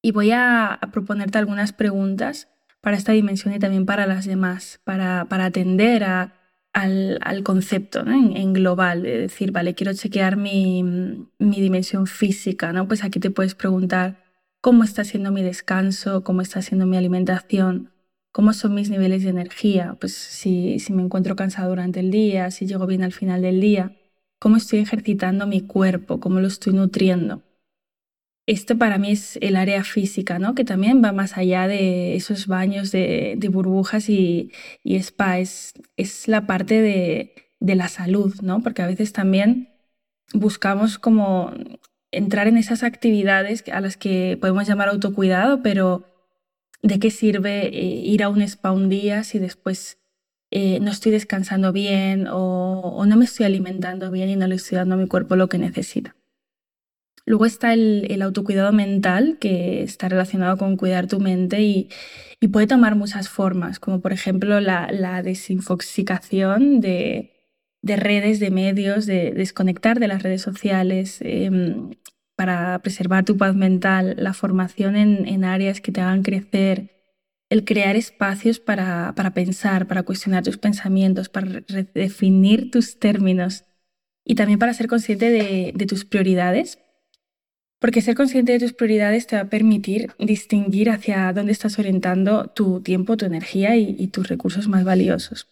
Y 0.00 0.12
voy 0.12 0.30
a, 0.30 0.80
proponerte 0.90 1.36
algunas 1.36 1.74
preguntas 1.74 2.48
para 2.80 2.96
esta 2.96 3.12
dimensión 3.12 3.52
y 3.52 3.58
también 3.58 3.84
para 3.84 4.06
las 4.06 4.24
demás, 4.24 4.80
para 4.82 5.26
atender 5.28 6.04
a, 6.04 6.41
al, 6.72 7.42
concepto 7.44 8.00
en, 8.06 8.52
global, 8.52 9.02
de 9.02 9.18
decir, 9.18 9.52
vale, 9.52 9.74
quiero 9.74 9.92
chequear 9.94 10.36
mi, 10.36 11.28
dimensión 11.38 12.06
física, 12.06 12.72
¿no? 12.72 12.88
Pues 12.88 13.04
aquí 13.04 13.20
te 13.20 13.30
puedes 13.30 13.54
preguntar 13.54 14.24
cómo 14.60 14.84
está 14.84 15.04
siendo 15.04 15.30
mi 15.32 15.42
descanso, 15.42 16.24
cómo 16.24 16.40
está 16.40 16.62
siendo 16.62 16.86
mi 16.86 16.96
alimentación, 16.96 17.92
cómo 18.32 18.52
son 18.52 18.74
mis 18.74 18.90
niveles 18.90 19.22
de 19.24 19.30
energía, 19.30 19.96
pues 20.00 20.14
si, 20.14 20.78
si 20.78 20.92
me 20.92 21.02
encuentro 21.02 21.36
cansado 21.36 21.70
durante 21.70 22.00
el 22.00 22.10
día, 22.10 22.50
si 22.50 22.66
llego 22.66 22.86
bien 22.86 23.02
al 23.02 23.12
final 23.12 23.42
del 23.42 23.60
día, 23.60 23.96
cómo 24.38 24.56
estoy 24.56 24.80
ejercitando 24.80 25.46
mi 25.46 25.60
cuerpo, 25.60 26.20
cómo 26.20 26.40
lo 26.40 26.48
estoy 26.48 26.72
nutriendo. 26.72 27.42
Esto 28.46 28.76
para 28.76 28.98
mí 28.98 29.12
es 29.12 29.38
el 29.40 29.54
área 29.54 29.84
física, 29.84 30.40
¿no? 30.40 30.56
que 30.56 30.64
también 30.64 31.02
va 31.02 31.12
más 31.12 31.38
allá 31.38 31.68
de 31.68 32.16
esos 32.16 32.48
baños 32.48 32.90
de, 32.90 33.38
burbujas 33.52 34.08
y, 34.08 34.50
spa, 34.84 35.38
es, 35.38 35.74
la 36.26 36.46
parte 36.46 36.82
de, 36.82 37.34
la 37.60 37.88
salud, 37.88 38.34
¿no? 38.42 38.60
porque 38.60 38.82
a 38.82 38.88
veces 38.88 39.12
también 39.12 39.68
buscamos 40.34 40.98
como 40.98 41.52
entrar 42.10 42.48
en 42.48 42.56
esas 42.56 42.82
actividades 42.82 43.64
a 43.72 43.80
las 43.80 43.96
que 43.96 44.36
podemos 44.40 44.66
llamar 44.66 44.88
autocuidado, 44.88 45.62
pero 45.62 46.04
¿de 46.82 46.98
qué 46.98 47.10
sirve 47.12 47.68
eh, 47.68 48.02
ir 48.04 48.24
a 48.24 48.28
un 48.28 48.42
spa 48.42 48.72
un 48.72 48.88
día 48.88 49.22
si 49.22 49.38
después 49.38 49.98
eh, 50.50 50.80
no 50.80 50.90
estoy 50.90 51.12
descansando 51.12 51.72
bien 51.72 52.26
o, 52.26 52.80
o 52.80 53.06
no 53.06 53.16
me 53.16 53.24
estoy 53.24 53.46
alimentando 53.46 54.10
bien 54.10 54.30
y 54.30 54.36
no 54.36 54.48
le 54.48 54.56
estoy 54.56 54.76
dando 54.76 54.96
a 54.96 54.98
mi 54.98 55.06
cuerpo 55.06 55.36
lo 55.36 55.48
que 55.48 55.58
necesita? 55.58 56.16
Luego 57.24 57.46
está 57.46 57.72
el, 57.72 58.20
autocuidado 58.22 58.72
mental, 58.72 59.38
que 59.40 59.82
está 59.82 60.08
relacionado 60.08 60.56
con 60.56 60.76
cuidar 60.76 61.06
tu 61.06 61.20
mente 61.20 61.62
y, 61.62 61.88
puede 62.50 62.66
tomar 62.66 62.96
muchas 62.96 63.28
formas, 63.28 63.78
como 63.78 64.00
por 64.00 64.12
ejemplo 64.12 64.60
la, 64.60 65.22
desinfoxicación 65.22 66.80
de, 66.80 67.30
redes, 67.82 68.40
de 68.40 68.50
medios, 68.50 69.06
de 69.06 69.32
desconectar 69.32 70.00
de 70.00 70.08
las 70.08 70.22
redes 70.22 70.42
sociales 70.42 71.18
em, 71.20 71.90
para 72.36 72.80
preservar 72.80 73.24
tu 73.24 73.36
paz 73.36 73.54
mental, 73.54 74.16
la 74.18 74.34
formación 74.34 74.96
en, 74.96 75.44
áreas 75.44 75.80
que 75.80 75.92
te 75.92 76.00
hagan 76.00 76.22
crecer, 76.22 76.90
el 77.50 77.64
crear 77.64 77.94
espacios 77.96 78.58
para, 78.58 79.14
pensar, 79.34 79.86
para 79.86 80.02
cuestionar 80.02 80.42
tus 80.42 80.58
pensamientos, 80.58 81.28
para 81.28 81.46
redefinir 81.68 82.70
tus 82.72 82.98
términos 82.98 83.64
y 84.24 84.34
también 84.34 84.58
para 84.58 84.74
ser 84.74 84.88
consciente 84.88 85.30
de 85.72 85.86
tus 85.86 86.04
prioridades 86.04 86.81
porque 87.82 88.00
ser 88.00 88.14
consciente 88.14 88.52
de 88.52 88.60
tus 88.60 88.72
prioridades 88.72 89.26
te 89.26 89.34
va 89.34 89.42
a 89.42 89.50
permitir 89.50 90.12
distinguir 90.20 90.88
hacia 90.88 91.32
dónde 91.32 91.50
estás 91.50 91.80
orientando 91.80 92.46
tu 92.46 92.80
tiempo, 92.80 93.16
tu 93.16 93.26
energía 93.26 93.76
y, 93.76 94.06
tus 94.06 94.28
recursos 94.28 94.68
más 94.68 94.84
valiosos. 94.84 95.48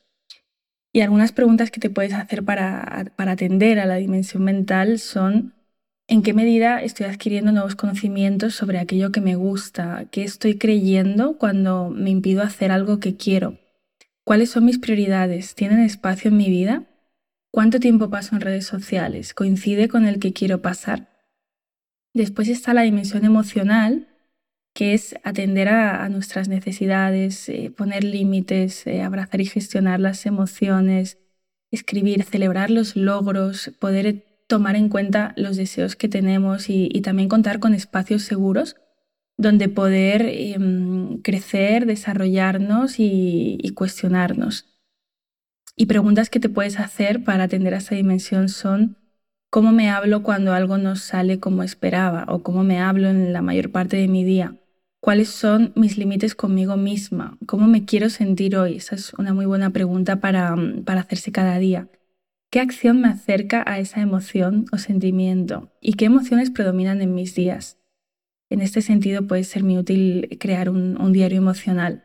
Y 0.92 1.00
algunas 1.00 1.32
preguntas 1.32 1.72
que 1.72 1.80
te 1.80 1.90
puedes 1.90 2.14
hacer 2.14 2.44
para, 2.44 3.12
para 3.16 3.32
atender 3.32 3.80
a 3.80 3.84
la 3.84 3.96
dimensión 3.96 4.44
mental 4.44 5.00
son 5.00 5.54
¿En 6.06 6.22
qué 6.22 6.32
medida 6.32 6.82
estoy 6.82 7.06
adquiriendo 7.06 7.52
nuevos 7.52 7.76
conocimientos 7.76 8.56
sobre 8.56 8.80
aquello 8.80 9.12
que 9.12 9.20
me 9.20 9.36
gusta? 9.36 10.06
¿Qué 10.10 10.24
estoy 10.24 10.58
creyendo 10.58 11.38
cuando 11.38 11.88
me 11.88 12.10
impido 12.10 12.42
hacer 12.42 12.72
algo 12.72 12.98
que 12.98 13.16
quiero? 13.16 13.58
¿Cuáles 14.24 14.50
son 14.50 14.64
mis 14.64 14.78
prioridades? 14.78 15.54
¿Tienen 15.54 15.78
espacio 15.78 16.30
en 16.30 16.36
mi 16.36 16.50
vida? 16.50 16.82
¿Cuánto 17.52 17.78
tiempo 17.78 18.10
paso 18.10 18.34
en 18.34 18.40
redes 18.40 18.66
sociales? 18.66 19.34
¿Coincide 19.34 19.88
con 19.88 20.04
el 20.04 20.18
que 20.18 20.32
quiero 20.32 20.60
pasar? 20.60 21.09
Después 22.12 22.48
está 22.48 22.74
la 22.74 22.82
dimensión 22.82 23.24
emocional, 23.24 24.08
que 24.74 24.94
es 24.94 25.14
atender 25.24 25.68
a, 25.68 26.08
nuestras 26.08 26.48
necesidades, 26.48 27.48
eh, 27.48 27.72
poner 27.76 28.04
límites, 28.04 28.86
eh, 28.86 29.02
abrazar 29.02 29.40
y 29.40 29.46
gestionar 29.46 30.00
las 30.00 30.26
emociones, 30.26 31.18
escribir, 31.70 32.24
celebrar 32.24 32.70
los 32.70 32.96
logros, 32.96 33.72
poder 33.78 34.24
tomar 34.48 34.76
en 34.76 34.88
cuenta 34.88 35.32
los 35.36 35.56
deseos 35.56 35.96
que 35.96 36.08
tenemos 36.08 36.68
y, 36.68 36.88
también 37.02 37.28
contar 37.28 37.60
con 37.60 37.74
espacios 37.74 38.22
seguros 38.22 38.76
donde 39.36 39.68
poder 39.68 40.22
em, 40.28 41.22
crecer, 41.22 41.86
desarrollarnos 41.86 42.98
y, 42.98 43.58
y 43.62 43.70
cuestionarnos. 43.70 44.66
Y 45.76 45.86
preguntas 45.86 46.28
que 46.28 46.40
te 46.40 46.50
puedes 46.50 46.78
hacer 46.78 47.24
para 47.24 47.44
atender 47.44 47.72
a 47.72 47.78
esta 47.78 47.94
dimensión 47.94 48.50
son 48.50 48.99
cómo 49.50 49.72
me 49.72 49.90
hablo 49.90 50.22
cuando 50.22 50.52
algo 50.52 50.78
no 50.78 50.96
sale 50.96 51.40
como 51.40 51.62
esperaba 51.62 52.24
o 52.28 52.42
cómo 52.42 52.62
me 52.62 52.78
hablo 52.80 53.08
en 53.08 53.32
la 53.32 53.42
mayor 53.42 53.70
parte 53.70 53.96
de 53.96 54.08
mi 54.08 54.24
día. 54.24 54.56
¿Cuáles 55.00 55.28
son 55.28 55.72
mis 55.74 55.98
límites 55.98 56.34
conmigo 56.34 56.76
misma? 56.76 57.36
¿Cómo 57.46 57.66
me 57.66 57.84
quiero 57.84 58.10
sentir 58.10 58.56
hoy? 58.56 58.76
Esa 58.76 58.94
es 58.94 59.12
una 59.14 59.34
muy 59.34 59.46
buena 59.46 59.70
pregunta 59.70 60.20
para, 60.20 60.54
para 60.84 61.00
hacerse 61.00 61.32
cada 61.32 61.58
día. 61.58 61.88
¿Qué 62.50 62.60
acción 62.60 63.00
me 63.00 63.08
acerca 63.08 63.64
a 63.66 63.78
esa 63.78 64.00
emoción 64.00 64.66
o 64.72 64.78
sentimiento? 64.78 65.72
¿Y 65.80 65.94
qué 65.94 66.04
emociones 66.04 66.50
predominan 66.50 67.00
en 67.00 67.14
mis 67.14 67.34
días? 67.34 67.78
En 68.50 68.60
este 68.60 68.82
sentido 68.82 69.26
puede 69.26 69.44
ser 69.44 69.64
muy 69.64 69.78
útil 69.78 70.36
crear 70.40 70.68
un, 70.68 71.00
un 71.00 71.12
diario 71.12 71.38
emocional. 71.38 72.04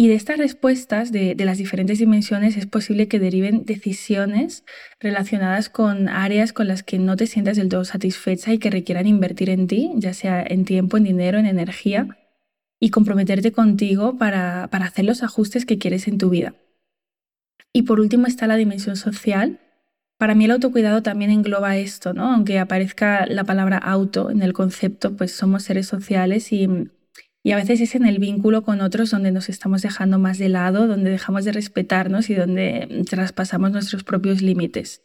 Y 0.00 0.06
de 0.06 0.14
estas 0.14 0.38
respuestas 0.38 1.10
de, 1.10 1.34
las 1.40 1.58
diferentes 1.58 1.98
dimensiones 1.98 2.56
es 2.56 2.66
posible 2.66 3.08
que 3.08 3.18
deriven 3.18 3.64
decisiones 3.64 4.64
relacionadas 5.00 5.70
con 5.70 6.08
áreas 6.08 6.52
con 6.52 6.68
las 6.68 6.84
que 6.84 7.00
no 7.00 7.16
te 7.16 7.26
sientas 7.26 7.56
del 7.56 7.68
todo 7.68 7.84
satisfecha 7.84 8.52
y 8.52 8.58
que 8.58 8.70
requieran 8.70 9.08
invertir 9.08 9.50
en 9.50 9.66
ti, 9.66 9.90
ya 9.96 10.14
sea 10.14 10.40
en 10.40 10.64
tiempo, 10.64 10.98
en 10.98 11.02
dinero, 11.02 11.36
en 11.40 11.46
energía, 11.46 12.16
y 12.78 12.90
comprometerte 12.90 13.50
contigo 13.50 14.16
para, 14.18 14.68
para 14.70 14.84
hacer 14.84 15.04
los 15.04 15.24
ajustes 15.24 15.66
que 15.66 15.78
quieres 15.78 16.06
en 16.06 16.18
tu 16.18 16.30
vida. 16.30 16.54
Y 17.72 17.82
por 17.82 17.98
último 17.98 18.28
está 18.28 18.46
la 18.46 18.54
dimensión 18.54 18.94
social. 18.94 19.58
Para 20.16 20.36
mí 20.36 20.44
el 20.44 20.52
autocuidado 20.52 21.02
también 21.02 21.32
engloba 21.32 21.76
esto, 21.76 22.12
¿no? 22.12 22.32
Aunque 22.32 22.60
aparezca 22.60 23.26
la 23.26 23.42
palabra 23.42 23.78
auto 23.78 24.30
en 24.30 24.42
el 24.42 24.52
concepto, 24.52 25.16
pues 25.16 25.32
somos 25.32 25.64
seres 25.64 25.88
sociales 25.88 26.52
y 26.52 26.68
y 27.42 27.52
a 27.52 27.56
veces 27.56 27.80
es 27.80 27.94
en 27.94 28.06
el 28.06 28.18
vínculo 28.18 28.62
con 28.62 28.80
otros 28.80 29.10
donde 29.10 29.30
nos 29.30 29.48
estamos 29.48 29.82
dejando 29.82 30.18
más 30.18 30.38
de 30.38 30.48
lado, 30.48 30.86
donde 30.86 31.10
dejamos 31.10 31.44
de 31.44 31.52
respetarnos 31.52 32.30
y 32.30 32.34
donde 32.34 33.04
traspasamos 33.08 33.70
nuestros 33.70 34.04
propios 34.04 34.42
límites. 34.42 35.02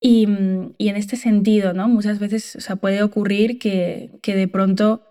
Y, 0.00 0.24
en 0.24 0.74
este 0.78 1.16
sentido, 1.16 1.74
¿no? 1.74 1.88
muchas 1.88 2.18
veces 2.18 2.56
o 2.56 2.60
sea, 2.60 2.76
puede 2.76 3.02
ocurrir 3.02 3.58
que, 3.58 4.10
de 4.24 4.48
pronto 4.48 5.02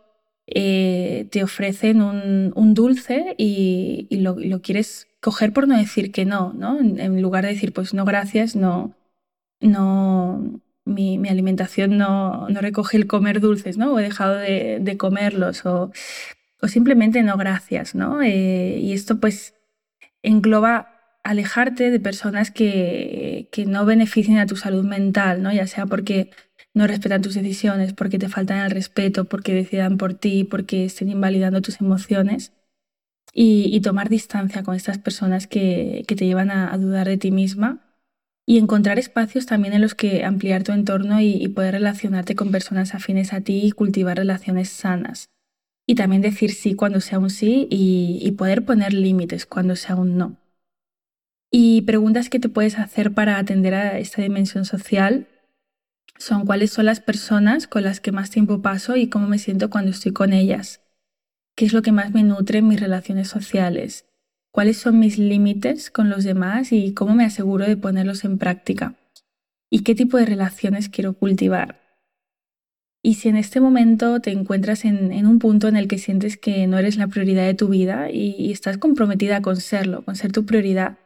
eh, 0.47 1.27
te 1.31 1.43
ofrecen 1.43 2.01
un, 2.01 2.73
dulce 2.73 3.35
y, 3.37 4.07
lo, 4.11 4.35
quieres 4.61 5.07
coger 5.21 5.53
por 5.53 5.67
no 5.67 5.77
decir 5.77 6.11
que 6.11 6.25
no, 6.25 6.53
¿no? 6.53 6.79
En, 6.79 7.21
lugar 7.21 7.45
de 7.45 7.53
decir, 7.53 7.73
pues 7.73 7.93
no, 7.93 8.05
gracias, 8.05 8.55
no, 8.55 8.95
no, 9.61 10.61
mi, 10.89 11.29
alimentación 11.29 11.97
no, 11.97 12.47
recoge 12.49 12.97
el 12.97 13.07
comer 13.07 13.39
dulces, 13.39 13.77
¿no? 13.77 13.93
O 13.93 13.99
he 13.99 14.03
dejado 14.03 14.35
de, 14.35 14.79
de 14.81 14.97
comerlos. 14.97 15.65
O 15.65 15.91
o 16.61 16.67
simplemente 16.67 17.23
no 17.23 17.37
gracias, 17.37 17.95
¿no? 17.95 18.21
Eh, 18.21 18.79
y 18.79 18.93
esto 18.93 19.19
pues 19.19 19.55
engloba 20.23 20.95
alejarte 21.23 21.91
de 21.91 21.99
personas 21.99 22.51
que, 22.51 23.49
que, 23.51 23.65
no 23.65 23.85
beneficien 23.85 24.37
a 24.37 24.45
tu 24.45 24.55
salud 24.55 24.83
mental, 24.83 25.41
¿no? 25.41 25.53
Ya 25.53 25.67
sea 25.67 25.85
porque 25.85 26.31
no 26.73 26.87
respetan 26.87 27.21
tus 27.21 27.35
decisiones, 27.35 27.93
porque 27.93 28.19
te 28.19 28.29
faltan 28.29 28.59
el 28.59 28.71
respeto, 28.71 29.25
porque 29.25 29.53
decidan 29.53 29.97
por 29.97 30.13
ti, 30.13 30.43
porque 30.43 30.85
estén 30.85 31.09
invalidando 31.09 31.61
tus 31.61 31.81
emociones. 31.81 32.53
Y, 33.33 33.79
tomar 33.81 34.09
distancia 34.09 34.63
con 34.63 34.75
estas 34.75 34.97
personas 34.97 35.47
que, 35.47 36.03
que 36.07 36.15
te 36.15 36.25
llevan 36.25 36.51
a, 36.51 36.75
dudar 36.77 37.07
de 37.07 37.17
ti 37.17 37.31
misma 37.31 37.88
y 38.49 38.57
encontrar 38.57 38.97
espacios 38.97 39.45
también 39.45 39.75
en 39.75 39.81
los 39.81 39.93
que 39.93 40.25
ampliar 40.25 40.63
tu 40.63 40.71
entorno 40.71 41.21
y 41.21 41.47
poder 41.49 41.75
relacionarte 41.75 42.33
con 42.33 42.49
personas 42.49 42.95
afines 42.95 43.31
a 43.31 43.41
ti 43.41 43.61
y 43.63 43.71
cultivar 43.71 44.17
relaciones 44.17 44.69
sanas 44.69 45.29
y 45.85 45.93
también 45.93 46.23
decir 46.23 46.51
sí 46.55 46.73
cuando 46.73 46.99
sea 46.99 47.19
un 47.19 47.29
sí 47.29 47.67
y, 47.69 48.31
poder 48.39 48.65
poner 48.65 48.93
límites 48.93 49.45
cuando 49.45 49.75
sea 49.75 49.95
un 49.95 50.17
no. 50.17 50.35
Y 51.51 51.83
preguntas 51.83 52.29
que 52.29 52.39
te 52.39 52.49
puedes 52.49 52.79
hacer 52.79 53.13
para 53.13 53.37
atender 53.37 53.75
a 53.75 53.99
esta 53.99 54.23
dimensión 54.23 54.65
social 54.65 55.27
son 56.17 56.47
cuáles 56.47 56.71
son 56.71 56.85
las 56.85 57.01
personas 57.01 57.67
con 57.67 57.83
las 57.83 57.99
que 57.99 58.11
más 58.11 58.31
tiempo 58.31 58.63
paso 58.63 58.95
y 58.95 59.09
cómo 59.09 59.27
me 59.27 59.37
siento 59.37 59.69
cuando 59.69 59.91
estoy 59.91 60.11
con 60.11 60.33
ellas. 60.33 60.81
¿Qué 61.55 61.65
es 61.65 61.73
lo 61.73 61.83
que 61.83 61.91
más 61.91 62.15
me 62.15 62.23
nutre 62.23 62.59
en 62.59 62.67
mis 62.67 62.79
relaciones 62.79 63.27
sociales? 63.27 64.08
¿Cuáles 64.59 64.75
son 64.75 64.99
mis 64.99 65.17
límites 65.17 65.89
con 65.89 66.09
los 66.09 66.25
demás 66.25 66.73
y 66.73 66.93
cómo 66.93 67.15
me 67.15 67.23
aseguro 67.23 67.65
de 67.65 67.77
ponerlos 67.77 68.25
en 68.25 68.37
práctica? 68.37 68.95
¿Y 69.69 69.83
qué 69.83 69.95
tipo 69.95 70.17
de 70.17 70.25
relaciones 70.25 70.89
quiero 70.89 71.13
cultivar? 71.13 71.79
Y 73.01 73.13
si 73.13 73.29
en 73.29 73.37
este 73.37 73.61
momento 73.61 74.19
te 74.19 74.31
encuentras 74.31 74.83
en, 74.83 75.25
un 75.25 75.39
punto 75.39 75.69
en 75.69 75.77
el 75.77 75.87
que 75.87 75.97
sientes 75.97 76.35
que 76.35 76.67
no 76.67 76.77
eres 76.77 76.97
la 76.97 77.07
prioridad 77.07 77.45
de 77.45 77.53
tu 77.53 77.69
vida 77.69 78.11
y, 78.11 78.51
estás 78.51 78.77
comprometida 78.77 79.41
con 79.41 79.55
serlo, 79.55 80.03
con 80.03 80.17
ser 80.17 80.33
tu 80.33 80.45
prioridad, 80.45 80.97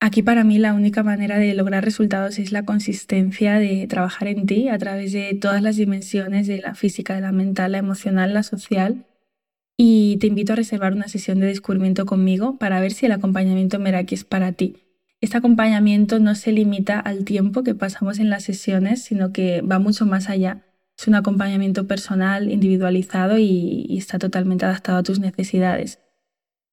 aquí 0.00 0.24
para 0.24 0.42
mí 0.42 0.58
la 0.58 0.74
única 0.74 1.04
manera 1.04 1.38
de 1.38 1.54
lograr 1.54 1.84
resultados 1.84 2.40
es 2.40 2.50
la 2.50 2.64
consistencia 2.64 3.60
de 3.60 3.86
trabajar 3.86 4.26
en 4.26 4.44
ti 4.44 4.70
a 4.70 4.78
través 4.78 5.12
de 5.12 5.38
todas 5.40 5.62
las 5.62 5.76
dimensiones 5.76 6.48
de 6.48 6.58
la 6.58 6.74
física, 6.74 7.14
de 7.14 7.20
la 7.20 7.30
mental, 7.30 7.70
la 7.70 7.78
emocional, 7.78 8.34
la 8.34 8.42
social. 8.42 9.06
Y 9.78 10.18
te 10.18 10.26
invito 10.26 10.52
a 10.52 10.56
reservar 10.56 10.92
una 10.92 11.08
sesión 11.08 11.40
de 11.40 11.46
descubrimiento 11.46 12.04
conmigo 12.04 12.58
para 12.58 12.80
ver 12.80 12.92
si 12.92 13.06
el 13.06 13.12
acompañamiento 13.12 13.78
Meraki 13.78 14.14
es 14.14 14.24
para 14.24 14.52
ti. 14.52 14.76
Este 15.22 15.38
acompañamiento 15.38 16.18
no 16.18 16.34
se 16.34 16.52
limita 16.52 17.00
al 17.00 17.24
tiempo 17.24 17.62
que 17.62 17.74
pasamos 17.74 18.18
en 18.18 18.28
las 18.28 18.44
sesiones, 18.44 19.02
sino 19.02 19.32
que 19.32 19.62
va 19.62 19.78
mucho 19.78 20.04
más 20.04 20.28
allá 20.28 20.64
es 20.98 21.06
un 21.06 21.14
acompañamiento 21.14 21.86
personal, 21.86 22.50
individualizado 22.50 23.38
y, 23.38 23.96
está 23.96 24.18
totalmente 24.18 24.64
adaptado 24.64 24.98
a 24.98 25.02
tus 25.04 25.20
necesidades. 25.20 26.00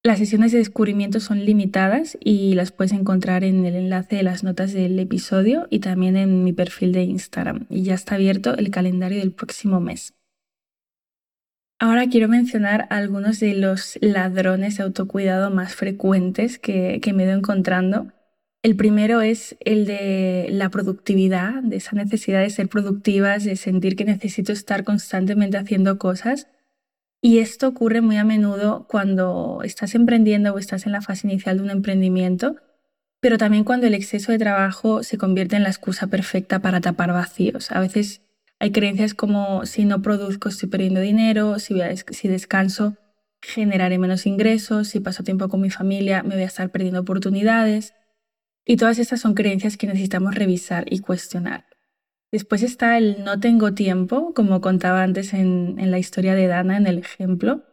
Las 0.01 0.19
sesiones 0.19 0.51
de 0.51 0.59
descubrimiento 0.59 1.19
son 1.19 1.45
limitadas 1.45 2.17
y 2.24 2.55
las 2.55 2.71
puedes 2.71 2.91
encontrar 2.91 3.43
en 3.43 3.65
el 3.65 3.75
enlace 3.75 4.17
de 4.17 4.24
las 4.24 4.43
notas 4.43 4.74
del 4.74 5.00
episodio 5.00 5.67
y 5.69 5.79
también 5.79 6.15
en 6.17 6.43
mi 6.43 6.53
perfil 6.53 6.91
de 6.91 7.03
Instagram. 7.03 7.65
Y 7.69 7.83
ya 7.83 7.93
está 7.93 8.15
abierto 8.15 8.55
el 8.55 8.69
calendario 8.71 9.19
del 9.19 9.31
próximo 9.31 9.79
mes. 9.79 10.13
Ahora 11.79 12.08
quiero 12.08 12.27
mencionar 12.27 12.88
algunos 12.89 13.39
de 13.39 13.53
los 13.53 13.98
ladrones 14.01 14.77
de 14.77 14.84
autocuidado 14.84 15.51
más 15.51 15.75
frecuentes 15.75 16.58
que, 16.58 17.01
me 17.13 17.24
he 17.24 17.25
ido 17.25 17.38
encontrando 17.38 18.12
el 18.65 18.75
primero 18.75 19.22
es 19.22 19.55
el 19.60 19.86
de 19.86 20.48
la 20.50 20.72
productividad, 20.72 21.62
de 21.62 21.75
esa 21.75 21.96
necesidad 21.96 22.41
de 22.41 22.50
ser 22.50 22.67
productivas, 22.67 23.44
de 23.44 23.58
sentir 23.58 23.96
que 23.96 24.05
necesito 24.05 24.51
estar 24.51 24.84
constantemente 24.84 25.58
haciendo 25.58 26.00
cosas. 26.00 26.48
Y 27.22 27.38
esto 27.38 27.67
ocurre 27.67 28.01
muy 28.01 28.17
a 28.17 28.24
menudo 28.24 28.88
cuando 28.89 29.60
estás 29.63 29.94
emprendiendo 29.94 30.51
o 30.51 30.58
estás 30.58 30.88
en 30.88 30.94
la 30.94 31.03
fase 31.03 31.27
inicial 31.27 31.58
de 31.58 31.63
un 31.63 31.70
emprendimiento, 31.70 32.55
pero 33.20 33.38
también 33.38 33.65
cuando 33.65 33.86
el 33.86 33.94
exceso 33.94 34.32
de 34.32 34.39
trabajo 34.39 35.03
se 35.03 35.20
convierte 35.20 35.55
en 35.58 35.62
la 35.62 35.70
excusa 35.70 36.08
perfecta 36.08 36.58
para 36.58 36.82
tapar 36.82 37.13
vacíos. 37.13 37.72
A 37.72 37.79
veces 37.79 38.24
hay 38.65 38.72
creencias 38.72 39.13
como 39.13 39.67
si 39.67 39.86
no 39.86 40.01
produzco 40.01 40.50
estoy 40.50 40.69
perdiendo 40.69 41.00
dinero, 41.00 41.60
si, 41.60 41.75
si 42.10 42.27
descanso 42.27 42.98
generaré 43.39 44.00
menos 44.00 44.25
ingresos, 44.25 44.88
si 44.88 45.00
paso 45.00 45.24
tiempo 45.24 45.50
con 45.50 45.62
mi 45.62 45.69
familia 45.69 46.24
me 46.24 46.34
voy 46.34 46.43
a 46.43 46.48
estar 46.48 46.72
perdiendo 46.72 47.01
oportunidades. 47.01 47.93
Y 48.65 48.77
todas 48.77 48.98
estas 48.98 49.22
son 49.22 49.36
creencias 49.36 49.77
que 49.77 49.86
necesitamos 49.86 50.34
revisar 50.34 50.91
y 50.91 50.98
cuestionar. 51.00 51.67
Después 52.31 52.63
está 52.63 52.98
el 52.98 53.24
no 53.24 53.39
tengo 53.39 53.75
tiempo, 53.75 54.34
como 54.34 54.62
contaba 54.62 55.03
antes 55.03 55.36
en, 55.36 55.75
la 55.91 56.00
historia 56.00 56.34
de 56.34 56.48
Dana, 56.48 56.77
en 56.77 56.88
el 56.88 56.98
ejemplo. 56.98 57.63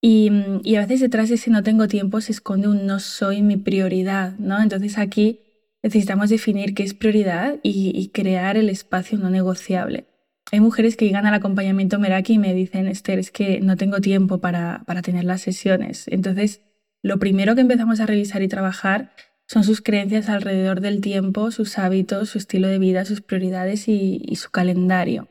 Y, 0.00 0.30
a 0.74 0.80
veces 0.80 1.00
detrás 1.00 1.28
de 1.28 1.34
ese 1.34 1.50
no 1.50 1.62
tengo 1.62 1.88
tiempo 1.88 2.22
se 2.22 2.32
esconde 2.32 2.68
un 2.68 2.86
no 2.86 3.00
soy 3.00 3.42
mi 3.42 3.58
prioridad, 3.58 4.38
¿no? 4.38 4.62
Entonces 4.62 4.96
aquí 4.96 5.40
necesitamos 5.82 6.30
definir 6.30 6.72
qué 6.72 6.84
es 6.84 6.94
prioridad 6.94 7.60
y, 7.62 8.08
crear 8.14 8.56
el 8.56 8.70
espacio 8.70 9.18
no 9.18 9.28
negociable. 9.28 10.06
Hay 10.52 10.60
mujeres 10.60 10.96
que 10.96 11.06
llegan 11.06 11.26
al 11.26 11.34
acompañamiento 11.34 11.98
Meraki 11.98 12.34
y 12.34 12.38
me 12.38 12.52
dicen, 12.52 12.86
Esther, 12.86 13.18
es 13.18 13.30
que 13.30 13.60
no 13.60 13.76
tengo 13.76 14.00
tiempo 14.00 14.38
para, 14.38 14.82
para 14.86 15.00
tener 15.00 15.24
las 15.24 15.40
sesiones. 15.40 16.06
Entonces, 16.08 16.60
lo 17.02 17.18
primero 17.18 17.54
que 17.54 17.62
empezamos 17.62 17.98
a 18.00 18.06
revisar 18.06 18.42
y 18.42 18.48
trabajar 18.48 19.12
son 19.52 19.64
sus 19.64 19.82
creencias 19.82 20.30
alrededor 20.30 20.80
del 20.80 21.00
tiempo, 21.00 21.50
sus 21.50 21.78
hábitos, 21.78 22.30
su 22.30 22.38
estilo 22.38 22.68
de 22.68 22.78
vida, 22.78 23.04
sus 23.04 23.20
prioridades 23.20 23.86
y, 23.86 24.34
su 24.36 24.50
calendario. 24.50 25.28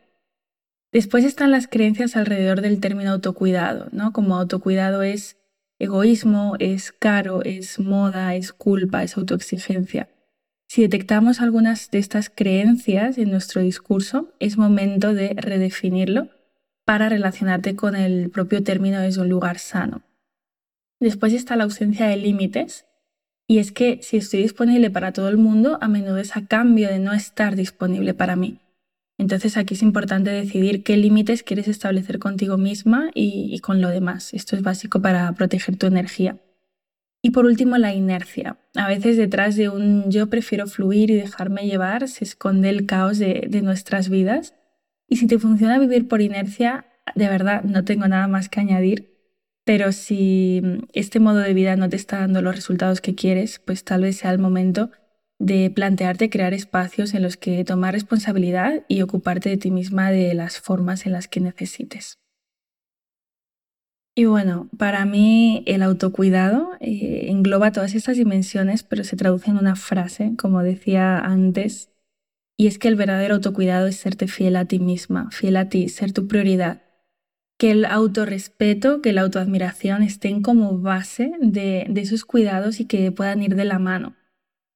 Después 0.92 1.26
están 1.26 1.50
las 1.50 1.68
creencias 1.68 2.16
alrededor 2.16 2.62
del 2.62 2.80
término 2.80 3.12
autocuidado, 3.12 3.88
¿no? 3.92 4.14
Como 4.14 4.36
autocuidado 4.36 5.02
es 5.02 5.38
egoísmo, 5.80 6.56
es 6.60 6.92
caro, 6.92 7.42
es 7.44 7.80
moda, 7.80 8.36
es 8.36 8.54
culpa, 8.54 9.02
es 9.02 9.18
autoexigencia. 9.18 10.10
Si 10.72 10.84
detectamos 10.84 11.42
algunas 11.42 11.92
de 11.92 12.00
estas 12.00 12.30
creencias 12.30 13.18
en 13.18 13.30
nuestro 13.30 13.62
discurso, 13.62 14.32
es 14.40 14.58
momento 14.58 15.14
de 15.14 15.34
redefinirlo 15.36 16.30
para 16.86 17.10
relacionarte 17.10 17.76
con 17.76 17.94
el 17.94 18.30
propio 18.30 18.64
término 18.64 19.02
desde 19.02 19.20
un 19.20 19.28
lugar 19.28 19.60
sano. 19.60 20.02
Después 21.02 21.34
está 21.34 21.58
la 21.58 21.66
ausencia 21.66 22.08
de 22.08 22.16
límites, 22.16 22.86
y 23.50 23.58
es 23.58 23.74
que 23.74 24.00
si 24.02 24.16
estoy 24.16 24.44
disponible 24.44 24.90
para 24.90 25.12
todo 25.12 25.28
el 25.28 25.36
mundo, 25.36 25.78
a 25.82 25.90
menudo 25.90 26.20
es 26.20 26.38
a 26.38 26.46
cambio 26.46 26.88
de 26.88 27.00
no 27.00 27.12
estar 27.12 27.58
disponible 27.58 28.14
para 28.14 28.38
mí. 28.38 28.60
Entonces 29.18 29.58
aquí 29.58 29.74
es 29.74 29.82
importante 29.82 30.30
decidir 30.30 30.84
qué 30.84 30.96
límites 30.96 31.44
quieres 31.44 31.68
establecer 31.68 32.18
contigo 32.18 32.58
misma 32.58 33.12
y, 33.14 33.60
con 33.60 33.82
lo 33.82 33.90
demás. 33.90 34.34
Esto 34.34 34.56
es 34.56 34.62
básico 34.62 35.02
para 35.02 35.34
proteger 35.34 35.76
tu 35.76 35.88
energía. 35.88 36.38
Y 37.22 37.32
por 37.32 37.46
último, 37.46 37.78
la 37.78 37.94
inercia. 37.94 38.58
A 38.76 38.88
veces 38.88 39.16
detrás 39.16 39.56
de 39.56 39.70
un 39.70 40.10
yo 40.10 40.28
prefiero 40.28 40.66
fluir 40.68 41.12
y 41.12 41.16
dejarme 41.16 41.68
llevar 41.68 42.08
se 42.08 42.24
esconde 42.24 42.70
el 42.70 42.86
caos 42.86 43.20
de, 43.20 43.48
nuestras 43.64 44.10
vidas. 44.10 44.56
Y 45.08 45.18
si 45.18 45.28
te 45.28 45.38
funciona 45.38 45.78
vivir 45.78 46.08
por 46.08 46.22
inercia, 46.22 46.86
de 47.16 47.28
verdad 47.28 47.64
no 47.64 47.84
tengo 47.84 48.08
nada 48.08 48.28
más 48.28 48.50
que 48.50 48.60
añadir. 48.60 49.12
Pero 49.64 49.92
si 49.92 50.62
este 50.94 51.20
modo 51.20 51.38
de 51.40 51.54
vida 51.54 51.76
no 51.76 51.90
te 51.90 51.96
está 51.96 52.20
dando 52.20 52.42
los 52.42 52.56
resultados 52.56 53.02
que 53.02 53.14
quieres, 53.14 53.60
pues 53.60 53.84
tal 53.84 54.02
vez 54.02 54.18
sea 54.18 54.32
el 54.32 54.40
momento 54.40 54.90
de 55.38 55.72
plantearte 55.72 56.30
crear 56.30 56.54
espacios 56.54 57.14
en 57.14 57.24
los 57.24 57.38
que 57.38 57.64
tomar 57.64 57.94
responsabilidad 57.94 58.84
y 58.88 59.02
ocuparte 59.02 59.50
de 59.50 59.58
ti 59.58 59.72
misma 59.72 60.12
de 60.12 60.34
las 60.34 60.60
formas 60.60 61.06
en 61.06 61.14
las 61.14 61.28
que 61.28 61.40
necesites. 61.42 62.21
Y 64.14 64.26
bueno, 64.26 64.70
para 64.78 65.06
mí 65.06 65.64
el 65.66 65.84
autocuidado 65.84 66.72
eh, 66.80 67.28
engloba 67.30 67.72
todas 67.72 67.96
estas 67.96 68.18
dimensiones, 68.18 68.84
pero 68.84 69.04
se 69.04 69.16
traduce 69.16 69.50
en 69.50 69.58
una 69.58 69.76
frase, 69.76 70.34
como 70.38 70.64
decía 70.64 71.20
antes, 71.20 71.92
y 72.58 72.68
es 72.68 72.78
que 72.78 72.90
el 72.90 72.96
verdadero 72.96 73.36
autocuidado 73.36 73.88
es 73.88 73.96
serte 73.96 74.28
fiel 74.28 74.58
a 74.58 74.66
ti 74.66 74.80
misma, 74.80 75.32
fiel 75.32 75.56
a 75.58 75.70
ti, 75.70 75.88
ser 75.90 76.12
tu 76.12 76.28
prioridad. 76.28 76.84
Que 77.58 77.72
el 77.72 77.86
autorrespeto, 77.86 79.02
que 79.02 79.14
la 79.14 79.22
autoadmiración 79.22 80.04
estén 80.04 80.42
como 80.42 80.80
base 80.80 81.32
de 81.40 81.88
esos 81.96 82.26
cuidados 82.26 82.80
y 82.80 82.86
que 82.86 83.12
puedan 83.12 83.42
ir 83.42 83.56
de 83.56 83.66
la 83.66 83.80
mano 83.80 84.16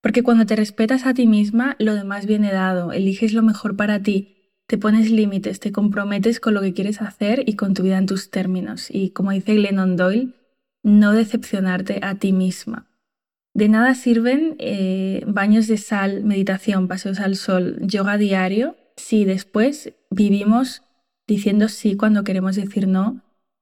porque 0.05 0.21
cuando 0.21 0.45
te 0.45 0.55
respetas 0.55 1.07
a 1.07 1.15
ti 1.15 1.25
misma, 1.25 1.75
lo 1.79 1.95
demás 1.95 2.27
viene 2.27 2.51
dado, 2.51 2.91
eliges 2.91 3.33
lo 3.33 3.41
mejor 3.41 3.75
para 3.75 4.03
ti, 4.03 4.34
te 4.67 4.77
pones 4.77 5.11
límites, 5.11 5.59
te 5.59 5.71
comprometes 5.71 6.39
con 6.39 6.53
lo 6.53 6.61
que 6.61 6.73
quieres 6.73 7.01
hacer 7.01 7.43
y 7.45 7.55
con 7.55 7.73
tu 7.73 7.83
vida 7.83 7.97
en 7.97 8.05
tus 8.05 8.29
términos. 8.31 8.87
Y 8.89 9.11
como 9.11 9.31
dice 9.31 9.55
Glennon 9.55 9.95
Doyle, 9.95 10.33
no 10.83 11.13
decepcionarte 11.13 11.99
a 12.01 12.15
ti 12.15 12.31
misma. 12.31 12.87
De 13.53 13.69
nada 13.69 13.95
sirven 13.95 14.55
eh, 14.59 15.23
baños 15.27 15.67
de 15.67 15.77
sal, 15.77 16.23
meditación, 16.23 16.87
paseos 16.87 17.19
al 17.19 17.35
sol, 17.35 17.77
yoga 17.81 18.17
diario, 18.17 18.75
si 18.97 19.23
después 19.23 19.93
vivimos 20.09 20.81
diciendo 21.27 21.69
sí 21.69 21.95
cuando 21.95 22.23
queremos 22.23 22.55
decir 22.55 22.87
no, 22.87 23.21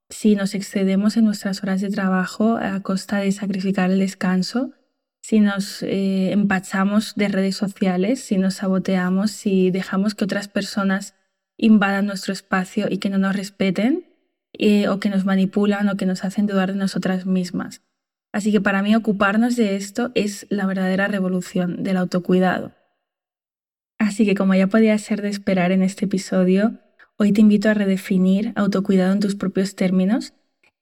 si 0.10 0.36
nos 0.36 0.54
excedemos 0.56 1.18
en 1.18 1.26
nuestras 1.26 1.64
horas 1.64 1.82
de 1.82 1.90
trabajo 1.90 2.58
a 2.58 2.82
costa 2.82 3.20
de 3.20 3.32
sacrificar 3.32 3.92
el 3.92 4.00
descanso, 4.00 4.72
si 5.24 5.40
nos 5.40 5.82
eh, 5.84 6.34
empachamos 6.34 7.16
de 7.16 7.30
redes 7.30 7.56
sociales, 7.56 8.22
si 8.22 8.38
nos 8.38 8.56
saboteamos, 8.56 9.32
si 9.32 9.72
dejamos 9.72 10.16
que 10.16 10.26
otras 10.26 10.50
personas 10.50 11.16
invadan 11.58 12.06
nuestro 12.06 12.34
espacio 12.34 12.88
y 12.90 12.98
que 12.98 13.10
no 13.10 13.18
nos 13.18 13.34
respeten, 13.34 14.06
eh, 14.52 14.90
o 14.90 15.00
que 15.00 15.10
nos 15.10 15.24
manipulan 15.24 15.88
o 15.88 15.96
que 15.96 16.06
nos 16.06 16.26
hacen 16.26 16.46
dudar 16.46 16.74
de 16.74 16.78
nosotras 16.78 17.26
mismas. 17.26 17.82
Así 18.34 18.52
que 18.52 18.60
para 18.60 18.84
mí 18.84 18.94
ocuparnos 18.96 19.56
de 19.56 19.78
esto 19.78 20.12
es 20.14 20.46
la 20.50 20.66
verdadera 20.66 21.08
revolución 21.08 21.84
del 21.84 21.98
autocuidado. 21.98 22.74
Así 24.00 24.26
que 24.26 24.36
como 24.36 24.56
ya 24.56 24.68
podía 24.68 24.98
ser 24.98 25.22
de 25.22 25.30
esperar 25.30 25.72
en 25.72 25.84
este 25.84 26.04
episodio, 26.04 26.80
hoy 27.16 27.32
te 27.32 27.40
invito 27.40 27.70
a 27.70 27.74
redefinir 27.74 28.52
autocuidado 28.58 29.14
en 29.14 29.22
tus 29.22 29.36
propios 29.36 29.76
términos 29.76 30.34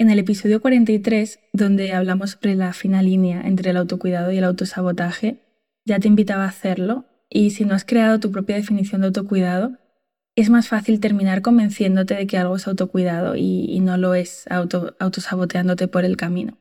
en 0.01 0.09
el 0.09 0.17
episodio 0.17 0.63
43, 0.63 1.39
donde 1.53 1.93
hablamos 1.93 2.31
sobre 2.31 2.55
la 2.55 2.73
fina 2.73 3.03
línea 3.03 3.39
entre 3.41 3.69
el 3.69 3.77
autocuidado 3.77 4.31
y 4.31 4.39
el 4.39 4.43
autosabotaje, 4.45 5.43
ya 5.85 5.99
te 5.99 6.07
invitaba 6.07 6.45
a 6.45 6.47
hacerlo 6.47 7.05
y 7.29 7.51
si 7.51 7.65
no 7.65 7.75
has 7.75 7.85
creado 7.85 8.19
tu 8.19 8.31
propia 8.31 8.55
definición 8.55 9.01
de 9.01 9.07
autocuidado, 9.07 9.77
es 10.35 10.49
más 10.49 10.67
fácil 10.67 10.99
terminar 10.99 11.43
convenciéndote 11.43 12.15
de 12.15 12.25
que 12.25 12.39
algo 12.39 12.55
es 12.55 12.67
autocuidado 12.67 13.35
y, 13.35 13.79
no 13.81 13.95
lo 13.97 14.15
es, 14.15 14.45
autosaboteándote 14.49 15.87
por 15.87 16.03
el 16.03 16.17
camino. 16.17 16.57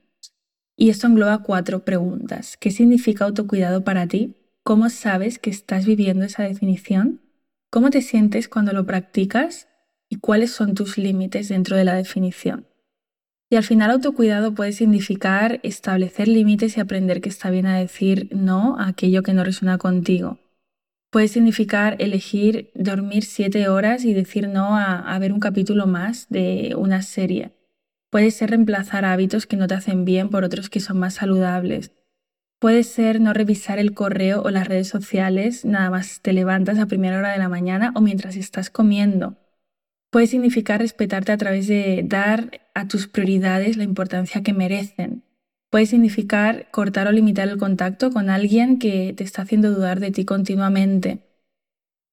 Y 0.77 0.91
esto 0.91 1.07
engloba 1.07 1.43
cuatro 1.43 1.83
preguntas. 1.83 2.59
¿Qué 2.59 2.71
significa 2.71 3.25
autocuidado 3.25 3.85
para 3.85 4.07
ti? 4.07 4.35
¿Cómo 4.65 4.91
sabes 4.91 5.39
que 5.39 5.49
estás 5.49 5.87
viviendo 5.87 6.27
esa 6.27 6.43
definición? 6.43 7.23
¿Cómo 7.71 7.89
te 7.89 8.03
sientes 8.03 8.49
cuando 8.49 8.75
lo 8.75 8.85
practicas? 8.85 9.67
¿Y 10.11 10.17
cuáles 10.17 10.51
son 10.51 10.75
tus 10.75 10.99
límites 10.99 11.49
dentro 11.49 11.79
de 11.79 11.85
la 11.85 11.95
definición? 11.95 12.67
Y 13.53 13.57
al 13.57 13.65
final 13.65 13.91
autocuidado 13.91 14.55
puede 14.55 14.71
significar 14.71 15.59
establecer 15.65 16.29
límites 16.29 16.77
y 16.77 16.81
aprender 16.81 17.21
que 17.21 17.29
está 17.29 17.51
bien 17.51 17.67
a 17.67 17.77
decir 17.77 18.29
no 18.31 18.79
a 18.79 18.87
aquello 18.87 19.25
que 19.25 19.35
no 19.35 19.43
resuena 19.43 19.77
contigo. 19.77 20.39
Puede 21.11 21.27
significar 21.27 21.97
elegir 21.99 22.71
dormir 22.77 23.25
siete 23.25 23.69
horas 23.69 24.05
y 24.05 24.15
decir 24.15 24.49
no 24.49 24.79
a, 24.79 25.19
ver 25.19 25.33
un 25.33 25.41
capítulo 25.41 25.89
más 25.89 26.29
de 26.29 26.77
una 26.79 27.03
serie. 27.03 27.51
Puede 28.09 28.31
ser 28.31 28.51
reemplazar 28.51 29.05
hábitos 29.05 29.47
que 29.47 29.57
no 29.57 29.67
te 29.67 29.75
hacen 29.75 30.05
bien 30.05 30.29
por 30.29 30.45
otros 30.45 30.71
que 30.71 30.79
son 30.79 31.01
más 31.01 31.15
saludables. 31.15 31.91
Puede 32.61 32.85
ser 32.85 33.21
no 33.21 33.33
revisar 33.33 33.81
el 33.81 33.95
correo 33.95 34.43
o 34.43 34.51
las 34.51 34.69
redes 34.69 34.87
sociales, 34.87 35.65
nada 35.65 35.91
más 35.91 36.21
te 36.21 36.33
levantas 36.33 36.79
a 36.79 36.87
primera 36.87 37.19
hora 37.19 37.33
de 37.33 37.39
la 37.39 37.49
mañana 37.49 37.93
o 37.97 38.01
mientras 38.01 38.37
estás 38.37 38.71
comiendo. 38.71 39.37
Puede 40.11 40.27
significar 40.27 40.81
respetarte 40.81 41.31
a 41.31 41.37
través 41.37 41.69
de 41.69 42.03
dar 42.05 42.61
a 42.75 42.89
tus 42.89 43.07
prioridades 43.07 43.77
la 43.77 43.85
importancia 43.85 44.43
que 44.43 44.53
merecen. 44.53 45.23
Puede 45.71 45.87
significar 45.87 46.69
cortar 46.73 47.07
o 47.07 47.13
limitar 47.13 47.49
el 47.49 47.59
contacto 47.59 48.11
con 48.11 48.29
alguien 48.29 48.81
que 48.81 49.15
te 49.17 49.23
está 49.23 49.43
haciendo 49.43 49.71
dudar 49.71 50.01
de 50.01 50.11
ti 50.11 50.25
continuamente. 50.25 51.21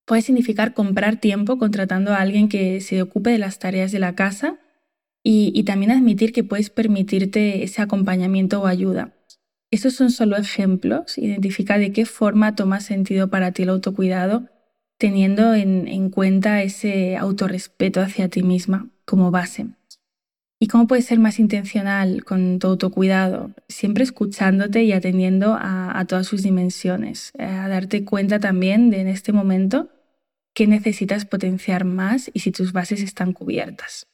Puede 0.05 0.21
significar 0.21 0.75
comprar 0.75 1.19
tiempo 1.19 1.57
contratando 1.57 2.13
a 2.13 2.21
alguien 2.21 2.49
que 2.49 2.81
se 2.81 3.01
ocupe 3.01 3.31
de 3.31 3.39
las 3.39 3.57
tareas 3.57 3.91
de 3.91 3.99
la 3.99 4.13
casa 4.13 4.59
y, 5.23 5.63
también 5.63 5.91
admitir 5.91 6.31
que 6.31 6.45
puedes 6.45 6.69
permitirte 6.69 7.63
ese 7.63 7.81
acompañamiento 7.81 8.61
o 8.61 8.67
ayuda. 8.67 9.13
Estos 9.71 9.95
son 9.95 10.11
solo 10.11 10.37
ejemplos. 10.37 11.17
Identifica 11.17 11.77
de 11.77 11.91
qué 11.91 12.05
forma 12.05 12.55
toma 12.55 12.79
sentido 12.79 13.29
para 13.29 13.51
ti 13.51 13.63
el 13.63 13.69
autocuidado 13.69 14.47
teniendo 14.97 15.53
en, 15.53 16.09
cuenta 16.09 16.63
ese 16.63 17.17
autorrespeto 17.17 18.01
hacia 18.01 18.29
ti 18.29 18.43
misma 18.43 18.89
como 19.05 19.31
base. 19.31 19.67
¿Y 20.59 20.67
cómo 20.67 20.87
puedes 20.87 21.05
ser 21.05 21.19
más 21.19 21.37
intencional 21.37 22.23
con 22.23 22.57
tu 22.57 22.67
autocuidado? 22.67 23.51
Siempre 23.69 24.03
escuchándote 24.03 24.83
y 24.83 24.91
atendiendo 24.91 25.55
a, 25.59 26.03
todas 26.07 26.25
sus 26.25 26.41
dimensiones, 26.41 27.31
eh, 27.37 27.45
a 27.45 27.67
darte 27.67 28.03
cuenta 28.03 28.39
también 28.39 28.89
de 28.89 29.01
en 29.01 29.07
este 29.07 29.31
momento 29.33 29.89
qué 30.55 30.65
necesitas 30.65 31.25
potenciar 31.25 31.85
más 31.85 32.31
y 32.33 32.39
si 32.39 32.51
tus 32.51 32.73
bases 32.73 33.03
están 33.03 33.33
cubiertas. 33.33 34.07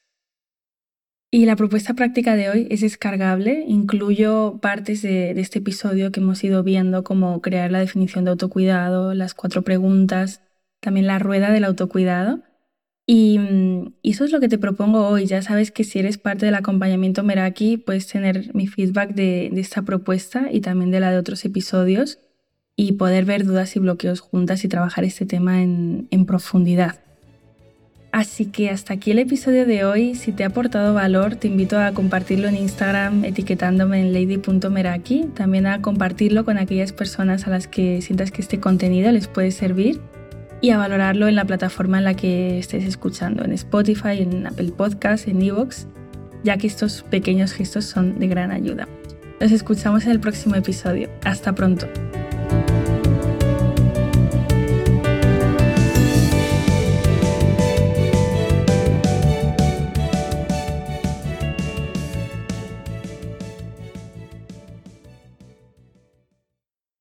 Y 1.31 1.45
la 1.45 1.55
propuesta 1.55 1.93
práctica 1.93 2.35
de 2.35 2.49
hoy 2.49 2.67
es 2.69 2.81
descargable. 2.81 3.63
Incluyo 3.67 4.59
partes 4.61 5.01
de, 5.01 5.33
de, 5.33 5.41
este 5.41 5.59
episodio 5.59 6.11
que 6.11 6.19
hemos 6.19 6.43
ido 6.43 6.61
viendo, 6.61 7.03
como 7.03 7.41
crear 7.41 7.71
la 7.71 7.79
definición 7.79 8.25
de 8.25 8.31
autocuidado, 8.31 9.15
las 9.15 9.33
cuatro 9.33 9.63
preguntas, 9.63 10.42
también 10.83 11.07
la 11.07 11.17
rueda 11.17 11.51
del 11.51 11.63
autocuidado. 11.63 12.43
Y, 13.05 13.39
eso 14.03 14.23
es 14.25 14.31
lo 14.31 14.39
que 14.39 14.49
te 14.49 14.57
propongo 14.57 15.07
hoy. 15.07 15.25
Ya 15.25 15.41
sabes 15.41 15.71
que 15.71 15.83
si 15.83 15.99
eres 15.99 16.17
parte 16.17 16.45
del 16.45 16.55
acompañamiento 16.55 17.23
Meraki, 17.23 17.77
puedes 17.77 18.07
tener 18.07 18.53
mi 18.53 18.67
feedback 18.67 19.13
de, 19.15 19.47
esta 19.55 19.81
propuesta 19.81 20.49
y 20.51 20.61
también 20.61 20.91
de 20.91 20.99
la 20.99 21.11
de 21.11 21.17
otros 21.17 21.43
episodios 21.45 22.19
y 22.75 22.93
poder 22.93 23.25
ver 23.25 23.45
dudas 23.45 23.75
y 23.75 23.79
bloqueos 23.79 24.19
juntas 24.19 24.63
y 24.63 24.67
trabajar 24.67 25.03
este 25.03 25.25
tema 25.25 25.61
en, 25.61 26.07
en 26.11 26.25
profundidad. 26.25 26.99
Así 28.11 28.45
que 28.45 28.69
hasta 28.69 28.93
aquí 28.93 29.11
el 29.11 29.19
episodio 29.19 29.65
de 29.65 29.85
hoy. 29.85 30.15
Si 30.15 30.31
te 30.31 30.43
ha 30.43 30.47
aportado 30.47 30.93
valor, 30.93 31.35
te 31.35 31.47
invito 31.47 31.79
a 31.79 31.93
compartirlo 31.93 32.47
en 32.47 32.55
Instagram 32.55 33.25
etiquetándome 33.25 34.01
en 34.01 34.13
lady.meraki. 34.13 35.25
También 35.33 35.65
a 35.65 35.81
compartirlo 35.81 36.45
con 36.45 36.57
aquellas 36.59 36.93
personas 36.93 37.47
a 37.47 37.49
las 37.49 37.67
que 37.67 38.01
sientas 38.01 38.31
que 38.31 38.41
este 38.41 38.59
contenido 38.59 39.11
les 39.11 39.27
puede 39.27 39.51
servir 39.51 39.99
y 40.63 40.69
a 40.69 40.77
valorarlo 40.77 41.27
en 41.27 41.35
la 41.35 41.43
plataforma 41.43 41.97
en 41.97 42.05
la 42.05 42.13
que 42.13 42.57
estés 42.57 42.85
escuchando, 42.85 43.43
en 43.43 43.51
Spotify, 43.51 44.21
en 44.21 44.47
Apple 44.47 44.71
Podcasts, 44.71 45.27
en 45.27 45.41
Evox, 45.41 45.87
ya 46.45 46.57
que 46.57 46.67
estos 46.67 47.03
pequeños 47.03 47.51
gestos 47.51 47.83
son 47.83 48.17
de 48.17 48.27
gran 48.29 48.49
ayuda. 48.49 48.87
Nos 49.41 49.51
escuchamos 49.51 50.05
en 50.05 50.11
el 50.11 50.21
próximo 50.21 50.55
episodio. 50.55 51.09
Hasta 51.25 51.53
pronto. 51.53 51.85